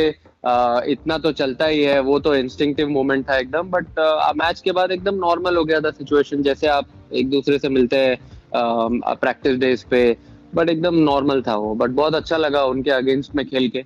इतना 0.44 1.16
तो 1.18 1.30
चलता 1.32 1.66
ही 1.66 1.82
है, 1.82 1.98
वो 2.00 2.18
तो 2.18 2.34
इंस्टिंक्टिव 2.34 2.88
मोमेंट 2.88 3.28
था 3.28 3.36
एकदम 3.38 3.70
बट 3.70 3.98
मैच 4.36 4.60
के 4.60 4.72
बाद 4.72 4.92
एकदम 4.92 5.14
नॉर्मल 5.16 5.56
हो 5.56 5.64
गया 5.64 5.80
था 5.80 5.90
सिचुएशन 5.92 6.42
जैसे 6.42 6.66
आप 6.68 6.86
एक 7.12 7.30
दूसरे 7.30 7.58
से 7.58 7.68
मिलते 7.68 7.96
हैं 7.96 8.18
प्रैक्टिस 8.54 9.58
डेज़ 9.58 9.84
पे 9.90 10.16
बट 10.54 10.68
एकदम 10.68 10.94
नॉर्मल 11.00 11.42
था 11.42 11.56
वो 11.56 11.74
बट 11.74 11.90
बहुत 11.92 12.14
अच्छा 12.14 12.36
लगा 12.36 12.64
उनके 12.66 12.90
अगेंस्ट 12.90 13.34
में 13.34 13.44
खेल 13.48 13.68
के। 13.68 13.84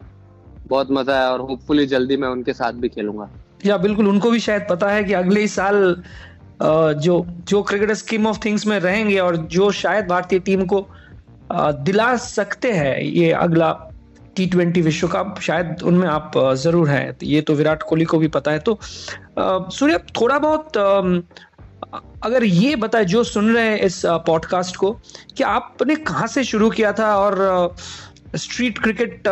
बहुत 0.69 0.91
मज़ा 0.91 1.15
आया 1.15 1.31
और 1.31 1.41
होपफुली 1.41 1.87
जल्दी 1.87 2.17
मैं 2.17 2.29
उनके 2.29 2.53
साथ 2.53 2.73
भी 2.75 2.89
खेलूँगा। 2.89 3.29
या 3.67 3.77
बिल्कुल, 3.79 4.09
उनको 4.09 4.31
भी 4.31 4.41
शायद 4.41 4.67
पता 4.71 4.89
है 4.91 5.03
कि 5.05 5.13
अगले 5.15 5.47
साल 5.49 6.03
जो 6.63 7.25
जो 7.49 7.63
क्रिकेट 7.63 7.91
स्कीम 7.93 8.27
ऑफ़ 8.27 8.39
थिंग्स 8.45 8.67
में 8.67 8.79
रहेंगे 8.81 9.19
और 9.19 9.37
जो 9.37 9.71
शायद 9.73 10.07
भारतीय 10.07 10.39
टीम 10.41 10.65
को 10.67 10.87
दिला 11.53 12.15
सकते 12.19 12.73
हैं, 12.73 13.01
ये 13.01 13.31
अगला 13.33 13.71
टी 14.37 14.47
ट्वेंटी 14.47 14.81
विश्व 14.83 15.09
कप 15.09 15.41
शायद 15.43 15.83
उनमें 15.85 16.09
आप 16.09 16.33
ज़रूर 16.57 16.89
हैं। 16.89 17.13
तो 17.13 17.27
ये 17.27 17.41
तो 17.41 17.55
विराट 17.55 17.83
कोहली 17.83 18.05
को 18.05 18.19
भी 18.19 18.29
पता 18.29 18.51
है। 18.51 18.59
तो 18.61 18.79
सूर्य, 19.39 19.99
थोड़ा 20.21 20.39
बहुत 20.39 20.77
अगर 22.25 22.45
ये 22.45 22.77
बताए, 22.77 23.05
जो 23.05 23.23
सुन 23.25 23.53
रहे 23.55 23.65
हैं 23.65 23.79
इस 23.81 24.01
पॉडकास्ट 24.27 24.77
को, 24.77 24.91
कि 25.37 25.43
आपने 25.45 25.97
कहाँ 25.97 26.27
से 26.27 26.45
शुरू 26.45 26.71
किया 26.71 26.93
था 26.93 27.15
और 27.17 27.75
स्ट्रीट 28.37 28.79
क्रिकेट 28.79 29.23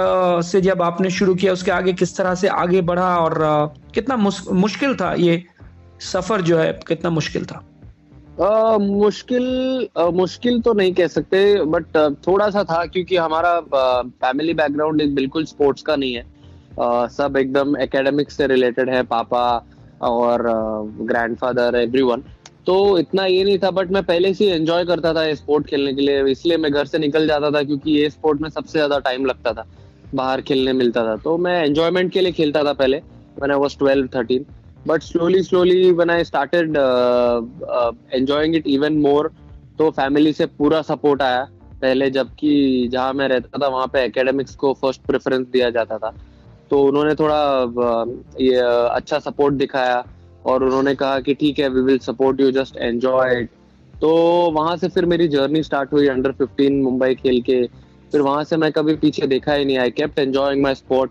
से 0.44 0.60
जब 0.60 0.82
आपने 0.82 1.10
शुरू 1.10 1.34
किया, 1.34 1.52
उसके 1.52 1.70
आगे 1.70 1.92
किस 1.92 2.16
तरह 2.16 2.34
से 2.34 2.48
आगे 2.48 2.80
बढ़ा 2.82 3.16
और 3.18 3.74
कितना 3.94 4.16
मुश्किल 4.16 4.94
था 4.96 5.12
ये 5.14 5.42
सफ़र 6.02 6.40
जो 6.40 6.58
है, 6.58 6.72
कितना 6.88 7.10
मुश्किल 7.10 7.44
था? 7.44 7.64
मुश्किल 8.40 9.88
मुश्किल 10.14 10.60
तो 10.60 10.72
नहीं 10.72 10.92
कह 10.94 11.06
सकते 11.08 11.40
बट 11.66 11.96
थोड़ा 12.26 12.48
सा 12.50 12.62
था 12.64 12.84
क्योंकि 12.86 13.16
हमारा 13.16 13.58
फैमिली 13.70 14.54
बैकग्राउंड 14.54 15.02
बिल्कुल 15.14 15.44
स्पोर्ट्स 15.44 15.82
का 15.82 15.96
नहीं 15.96 16.14
है। 16.14 17.08
सब 17.10 17.36
एकदम 17.36 17.76
एकेडमिक्स 17.78 18.36
से 18.36 18.46
रिलेटेड 18.46 18.90
है, 18.90 19.02
पापा 19.04 19.66
और 20.02 20.42
ग्रैंडफादर 21.02 21.76
एवरीवन 21.76 22.22
तो 22.66 22.76
इतना 22.98 23.24
ये 23.26 23.44
नहीं 23.44 23.58
था 23.58 23.70
बट 23.70 23.90
मैं 23.92 24.02
पहले 24.04 24.32
से 24.34 24.50
एंजॉय 24.52 24.84
करता 24.84 25.12
था 25.14 25.32
स्पोर्ट 25.34 25.66
खेलने 25.66 25.92
के 25.94 26.02
लिए। 26.02 26.24
इसलिए 26.30 26.56
मैं 26.56 26.72
घर 26.72 26.86
से 26.86 26.98
निकल 26.98 27.26
जाता 27.26 27.50
था 27.50 27.62
क्योंकि 27.62 27.90
ये 27.92 28.10
स्पोर्ट 28.10 28.40
में 28.40 28.48
सबसे 28.48 28.72
ज़्यादा 28.72 28.98
टाइम 29.00 29.26
लगता 29.26 29.52
था। 29.52 29.66
बाहर 30.14 30.40
खेलने 30.40 30.72
मिलता 30.72 31.04
था। 31.04 31.16
तो 31.16 31.36
मैं 31.38 31.64
एंजॉयमेंट 31.64 32.12
के 32.12 32.20
लिए 32.20 32.32
खेलता 32.32 32.64
था 32.64 32.72
पहले 32.74 33.00
मैंने 33.40 33.54
was 33.56 33.76
twelve 33.78 34.08
thirteen 34.14 34.44
but 34.86 35.02
slowly 35.02 35.42
slowly 35.42 35.90
when 35.92 36.10
I 36.10 36.24
started 36.24 36.76
enjoying 38.12 38.56
it 38.56 38.66
even 38.68 38.98
more 39.00 39.32
तो 39.78 39.90
फैमिली 39.90 40.32
से 40.32 40.46
पूरा 40.58 40.80
सपोर्ट 40.82 41.22
आया। 41.22 41.42
पहले 41.82 42.10
जबकि 42.10 42.88
जहाँ 42.92 43.12
मैं 43.12 43.28
रहता 43.28 43.58
था 43.62 43.68
वहाँ 43.68 43.86
पे 43.92 44.02
एकेडमिक्स 44.04 44.54
को 44.56 44.72
फ़र्स्ट 44.82 45.00
प्रेफरेंस 45.06 45.46
दिया 45.52 45.70
जाता 45.70 45.98
था। 45.98 46.12
तो 46.70 46.82
उन्होंने 46.82 47.14
थोड़ा 47.14 47.40
uh, 47.64 48.08
ये 48.40 48.60
uh, 48.60 48.88
अच्छा 48.90 49.18
सपोर्ट 49.18 49.54
दिखाया 49.54 50.04
और 50.46 50.64
उन्होंने 50.64 50.94
कहा 50.94 51.18
कि 51.20 51.34
ठीक 51.40 51.58
है 51.58 51.68
we 51.68 51.80
will 51.82 51.98
support 52.00 52.40
you 52.40 52.50
just 52.50 52.76
enjoy 52.76 53.40
it 53.40 53.50
तो 53.94 54.10
वहाँ 54.52 54.76
से 54.76 54.88
फिर 54.88 55.06
मेरी 55.06 55.26
जर्नी 55.28 55.62
स्टार्ट 55.62 55.92
हुई 55.92 56.06
अंडर 56.08 56.32
15 56.42 56.82
मुंबई 56.82 57.14
खेल 57.14 57.40
के। 57.42 57.62
फिर 58.12 58.20
वहाँ 58.20 58.44
से 58.44 58.56
मैं 58.56 58.70
कभी 58.72 58.94
पीछे 59.02 59.26
देखा 59.26 59.54
ही 59.54 59.64
नहीं। 59.64 59.78
I 59.78 59.90
kept 59.90 60.18
enjoying 60.18 60.62
my 60.62 60.74
sport 60.74 61.10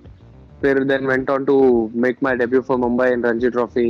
फिर 0.62 0.84
then 0.84 1.06
went 1.08 1.30
on 1.30 1.46
to 1.46 1.60
make 1.96 2.18
my 2.24 2.36
debut 2.38 2.62
for 2.62 2.78
Mumbai 2.78 3.08
in 3.12 3.24
Ranji 3.24 3.50
trophy 3.50 3.90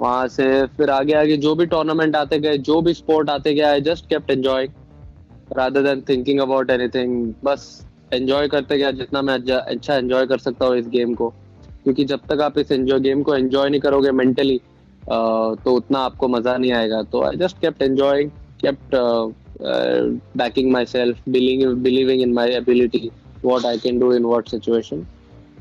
वहाँ 0.00 0.26
से 0.28 0.44
फिर 0.76 0.90
आगे 0.90 1.12
आगे 1.14 1.36
जो 1.36 1.54
भी 1.54 1.66
टूर्नामेंट 1.66 2.16
आते 2.16 2.38
गए, 2.38 2.58
जो 2.58 2.80
भी 2.82 2.94
स्पोर्ट 2.94 3.30
आते 3.30 3.54
गए 3.54 3.62
I 3.62 3.80
just 3.80 4.08
kept 4.08 4.30
enjoying 4.30 5.56
rather 5.56 5.82
than 5.82 6.00
thinking 6.08 6.40
about 6.40 6.70
anything 6.70 7.32
बस 7.44 7.66
एंजॉय 8.12 8.48
करते 8.48 8.78
गया 8.78 8.90
जितना 8.90 9.22
मैं 9.22 9.38
अच्छा 9.56 9.96
एंजॉय 9.96 10.26
कर 10.26 10.38
सकता 10.38 10.66
हूँ 10.66 10.76
इस 10.78 10.88
गेम 10.88 11.14
को। 11.14 11.28
क्योंकि 11.84 12.04
जब 12.04 12.20
तक 12.28 12.40
आप 12.42 12.58
इस 12.58 12.72
एंजॉय 12.72 13.00
गेम 13.00 13.22
को 13.22 13.34
एंजॉय 13.36 13.68
नहीं 13.70 13.80
करोगे 13.80 14.10
मेंटली 14.12 14.60
तो 15.06 15.74
उतना 15.76 15.98
आपको 16.00 16.28
मज़ा 16.28 16.56
नहीं 16.56 16.72
आएगा। 16.72 17.02
तो 17.02 17.22
I 17.24 17.36
just 17.36 17.60
kept 17.60 17.82
enjoying 17.82 18.30
kept 18.60 18.96
backing 20.38 20.70
myself 20.86 21.28
believing 21.28 22.22
in 22.22 22.32
my 22.34 22.50
ability 22.52 23.10
what 23.44 23.66
I 23.66 23.78
can 23.78 23.98
do 24.00 24.12
in 24.12 24.24
what 24.24 24.54
situation. 24.54 25.04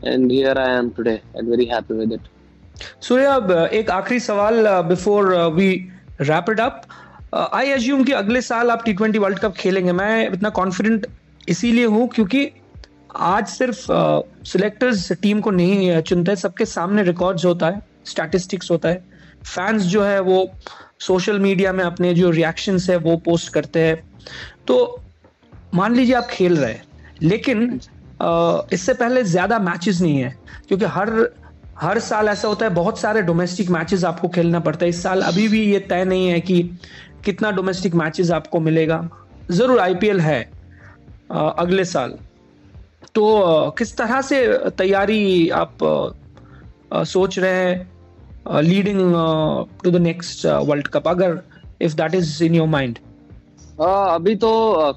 And 0.04 0.32
here 0.32 0.54
I 0.58 0.70
am 0.78 0.92
today 0.92 1.22
and 1.34 1.48
very 1.48 1.66
happy 1.68 1.94
with 1.94 2.13
it. 2.18 2.30
Surya 3.02 3.36
एक 3.80 3.89
आखिरी 3.92 4.20
सवाल 4.20 4.68
before 4.88 5.34
we 5.56 5.70
wrap 6.22 6.50
it 6.50 6.60
up 6.60 6.82
I 7.34 7.70
assume 7.72 8.04
कि 8.04 8.12
अगले 8.12 8.42
साल 8.42 8.72
आप 8.72 8.84
T 8.86 8.94
twenty 8.94 9.20
world 9.20 9.39
cup 9.39 9.54
खेलेंगे। 9.58 9.92
मैं 9.92 10.30
इतना 10.30 10.50
कॉन्फिडेंट 10.60 11.08
इसीलिए 11.50 11.86
हूँ 11.86 12.08
क्योंकि 12.16 12.50
आज 13.16 13.48
सिर्फ़ 13.48 13.86
सिलेक्टर्स 14.52 15.12
टीम 15.22 15.42
को 15.42 15.52
नहीं 15.52 16.02
चुनते 16.02 16.36
सबके 16.36 16.66
सामने 16.66 17.04
रिकॉर्ड्स 17.04 17.46
होता 17.46 17.70
है 17.70 17.82
स्टैटिस्टिक्स 18.06 18.72
होता 18.72 18.89
है। 18.89 19.04
फैंस 19.46 19.82
जो 19.94 20.04
है 20.04 20.20
वो 20.22 20.48
सोशल 21.00 21.39
मीडिया 21.39 21.74
में 21.74 21.84
अपने 21.84 22.13
जो 22.13 22.30
रिएक्शंस 22.32 22.89
है 22.89 22.98
वो 22.98 23.16
पोस्ट 23.26 23.54
करते 23.54 23.80
हैं। 23.80 23.96
तो 24.68 24.76
मान 25.76 25.96
लीजिए 25.96 26.16
आप 26.16 26.28
खेल 26.32 26.58
रहे 26.58 26.72
हैं 26.72 26.84
लेकिन 27.22 27.80
इससे 28.74 28.94
पहले 28.94 29.24
ज़्यादा 29.26 29.60
मैचेस 29.60 30.02
नहीं 30.02 30.18
है, 30.18 30.36
क्योंकि 30.68 30.86
हर 30.88 31.10
हर 31.80 32.00
साल 32.00 32.28
ऐसा 32.30 32.48
होता 32.48 32.66
है, 32.66 32.74
बहुत 32.74 33.00
सारे 33.00 33.22
डोमेस्टिक 33.22 33.70
मैचेस 33.70 34.04
आपको 34.06 34.28
खेलना 34.30 34.60
पड़ता 34.60 34.86
है। 34.86 34.90
इस 34.90 35.02
साल 35.04 35.22
अभी 35.24 35.48
भी 35.48 35.62
ये 35.64 35.80
तय 35.90 36.04
नहीं 36.06 36.28
है 36.28 36.40
कि 36.42 36.62
कितना 37.26 37.52
डोमेस्टिक 37.52 37.96
मैचेस 37.96 38.32
आपको 38.32 38.60
मिलेगा। 38.60 39.08
ज़रूर 39.52 39.80
आईपीएल 39.80 40.20
है 40.22 40.42
अगले 41.32 41.86
साल। 41.86 42.18
तो 43.16 43.76
किस 43.78 43.96
तरह 43.98 44.22
से 44.22 44.46
तैयारी 44.78 45.50
आप 45.54 45.78
सोच 46.94 47.40
रहे 47.40 47.52
हैं 47.54 48.62
leading 48.62 49.02
to 49.84 49.92
the 49.92 50.02
next 50.02 50.46
world 50.46 50.88
cup 50.88 51.08
अगर 51.08 51.40
if 51.82 51.96
that 51.96 52.16
is 52.16 52.44
in 52.44 52.56
your 52.56 52.68
mind 52.68 53.00
अभी 53.82 54.36
तो 54.36 54.50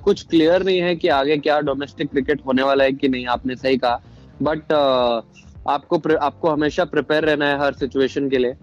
कुछ 0.04 0.22
क्लियर 0.22 0.62
नहीं 0.62 0.80
है 0.80 0.94
कि 0.96 1.08
आगे 1.08 1.36
क्या 1.36 1.58
डोमेस्टिक 1.60 2.10
क्रिकेट 2.10 2.40
होने 2.46 2.62
वाला 2.62 2.84
है 2.84 2.92
कि 2.92 3.08
नहीं 3.08 3.26
आपने 3.26 3.56
सही 3.56 3.76
कहा। 3.76 4.00
बट 4.42 4.72
आपको 5.68 6.00
आपको 6.16 6.50
हमेशा 6.50 6.84
प्रिपेयर 6.84 7.24
रहना 7.24 7.48
है 7.48 7.58
हर 7.60 7.72
सिचुएशन 7.72 8.28
के 8.30 8.38
लिए। 8.38 8.54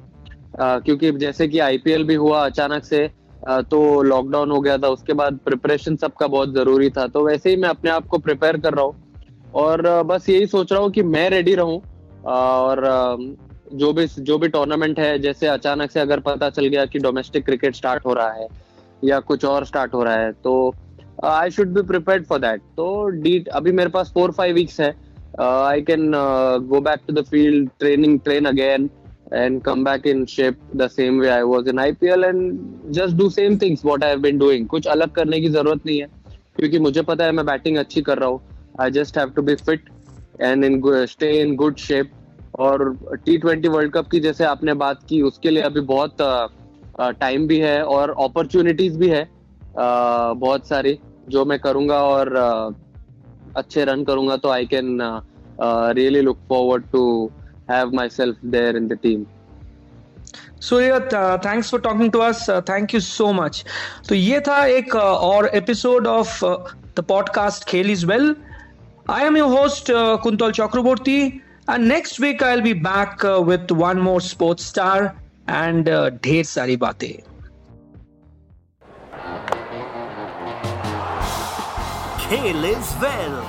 आ, 0.62 0.80
क्योंकि 0.80 1.12
जैसे 1.12 1.48
कि 1.48 1.60
आईपीएल 1.60 2.04
भी 2.04 2.16
हुआ 2.16 2.46
अचानक 2.46 2.84
से 2.84 3.10
आ, 3.48 3.62
तो 3.62 4.02
लॉकडाउन 4.04 4.52
हो 4.52 4.60
गया 4.62 4.78
था 4.78 4.88
उसके 4.88 5.14
बाद 5.14 5.40
प्रिपरेशन 5.46 5.96
सबका 5.96 6.28
बहुत 6.28 6.54
ज़रूरी 6.54 6.90
था। 6.90 7.08
तो 7.08 7.26
वैसे 7.26 7.50
ही 7.50 7.56
मैं 7.56 7.70
अपने 7.70 7.92
आप 7.92 8.08
को 8.08 8.18
प्रिपेयर 8.18 8.58
कर 8.58 8.74
रहा 8.74 8.86
हूँ। 8.86 9.52
और 9.56 10.04
बस 10.04 10.30
यही 10.30 10.48
सोच 10.48 10.72
रहा 10.74 10.82
हूँ 10.82 10.92
कि 10.92 11.04
मैं 11.04 11.30
रेडी 11.30 11.56
रहूँ। 11.56 11.82
और 12.26 12.86
जो 13.74 13.92
भी 13.94 14.06
जो 14.20 14.38
भी 14.38 14.48
टूर्नामेंट 14.48 15.00
है 15.00 15.18
जैसे 15.20 15.48
अचानक 15.48 15.92
से 15.92 16.00
अगर 16.00 16.20
पता 16.20 16.50
चल 16.50 16.66
गया 16.66 16.86
कि 16.86 17.00
डोमेस्टिक 17.00 17.46
क्रिकेट 17.46 17.76
स्टार्ट 17.76 18.06
हो 18.06 18.14
रहा 18.14 18.32
है 18.32 18.48
या 19.04 19.20
कुछ 19.20 19.46
और 19.46 19.66
स्टार्ट 19.66 19.94
हो 19.94 20.04
रहा 20.04 20.16
है 20.16 20.32
तो 20.44 20.74
I 21.26 21.52
should 21.52 21.74
be 21.74 21.82
prepared 21.88 22.26
for 22.26 22.40
that 22.40 22.62
तो 22.78 23.06
डी 23.22 23.38
अभी 23.54 23.72
मेरे 23.72 23.90
पास 23.90 24.12
फोर 24.14 24.32
फाइव 24.32 24.56
वीक्स 24.56 24.80
है। 24.82 24.94
I 25.42 25.82
can 25.82 26.12
go 26.70 26.82
back 26.82 27.00
to 27.08 27.14
the 27.14 27.26
field 27.26 27.70
training 27.80 28.20
train 28.20 28.46
again 28.46 28.90
and 29.38 29.60
come 29.66 29.84
back 29.86 30.04
in 30.10 30.20
shape 30.32 30.58
the 30.80 30.88
same 30.96 31.16
way 31.20 31.30
I 31.36 31.44
was 31.52 31.70
in 31.72 31.80
IPL 31.84 32.26
and 32.28 32.42
just 32.98 33.16
do 33.20 33.30
same 33.36 33.56
things 33.62 33.84
what 33.90 34.04
I 34.08 34.10
have 34.10 34.20
been 34.26 34.42
doing. 34.42 34.68
कुछ 34.74 34.88
अलग 34.88 35.12
करने 35.12 35.40
की 35.42 35.50
ज़रूरत 35.50 35.86
नहीं 35.86 36.00
है, 36.02 36.08
क्योंकि 36.58 36.80
मुझे 36.80 37.02
पता 37.02 37.26
है 37.26 37.32
मैं 37.32 37.46
बैटिंग 37.46 37.78
अच्छी 37.78 38.02
कर 38.02 38.18
रहा 38.18 38.30
हूँ। 38.30 38.76
I 38.82 38.92
just 38.92 39.18
have 39.18 39.30
to 39.36 39.42
be 39.42 39.56
fit 39.56 39.90
and 40.42 40.66
in 40.66 40.82
stay 41.14 41.32
in 41.42 41.56
good 41.56 41.78
shape 41.86 42.12
और 42.60 42.86
टी 43.26 43.38
ट्वेंटी 43.38 43.68
वर्ल्ड 43.68 43.92
कप 43.94 44.10
की 44.12 44.20
जैसे 44.20 44.44
आपने 44.46 44.74
बात 44.84 45.02
की, 45.10 45.22
उसके 45.22 45.50
लिए 45.50 45.64
अभी 45.64 45.82
बहुत 45.94 46.22
टाइम 47.00 47.48
भी 47.48 47.60
है 47.60 47.82
और 47.84 48.16
अपॉर्चुनिटीज़ 48.24 48.98
भी 48.98 49.10
है 49.10 49.28
बहुत 49.66 50.68
सारी, 50.68 50.98
जो 51.30 51.46
मैं 51.46 51.60
करूँगा 51.60 52.02
और 52.06 52.36
अच्छे 53.58 53.86
रन 53.86 54.04
करूँगा 54.04 54.38
तो 54.38 54.50
I 54.50 54.66
can 54.66 54.98
really 55.98 56.22
look 56.22 56.38
forward 56.50 56.84
to 56.92 57.32
have 57.70 57.94
myself 57.94 58.36
there 58.44 58.76
in 58.78 58.88
the 58.88 58.98
team. 58.98 59.26
Surya 60.62 61.00
thanks 61.46 61.70
for 61.72 61.80
talking 61.82 62.12
to 62.12 62.20
us 62.20 62.46
thank 62.70 62.94
you 62.94 63.00
so 63.00 63.32
much 63.34 63.64
तो 64.10 64.16
ये 64.16 64.40
था 64.40 64.64
एक 64.66 64.96
और 64.96 65.46
episode 65.56 66.08
of 66.08 66.46
the 66.98 67.04
podcast 67.08 67.68
Khel 67.70 67.92
is 67.92 68.06
well 68.06 68.36
I 69.12 69.26
am 69.26 69.38
your 69.38 69.58
host 69.58 69.92
Kuntal 70.24 70.52
Chakraborty 70.52 71.20
and 71.70 71.86
next 71.88 72.22
week 72.22 72.44
I 72.44 72.56
will 72.56 72.64
be 72.64 72.74
back 72.88 73.26
with 73.50 73.72
one 73.82 73.98
more 74.02 74.22
sports 74.22 74.70
star 74.70 75.12
and 75.51 75.89
ढेर 76.25 76.45
सारी 76.45 76.77
बातें 76.77 77.15
खेल 82.21 82.65
is 82.65 82.95
well 83.05 83.41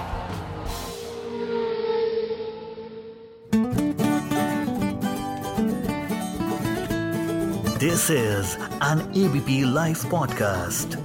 This 7.79 8.09
is 8.09 8.57
an 8.81 8.99
ABP 9.15 9.63
Life 9.63 10.03
podcast. 10.13 11.02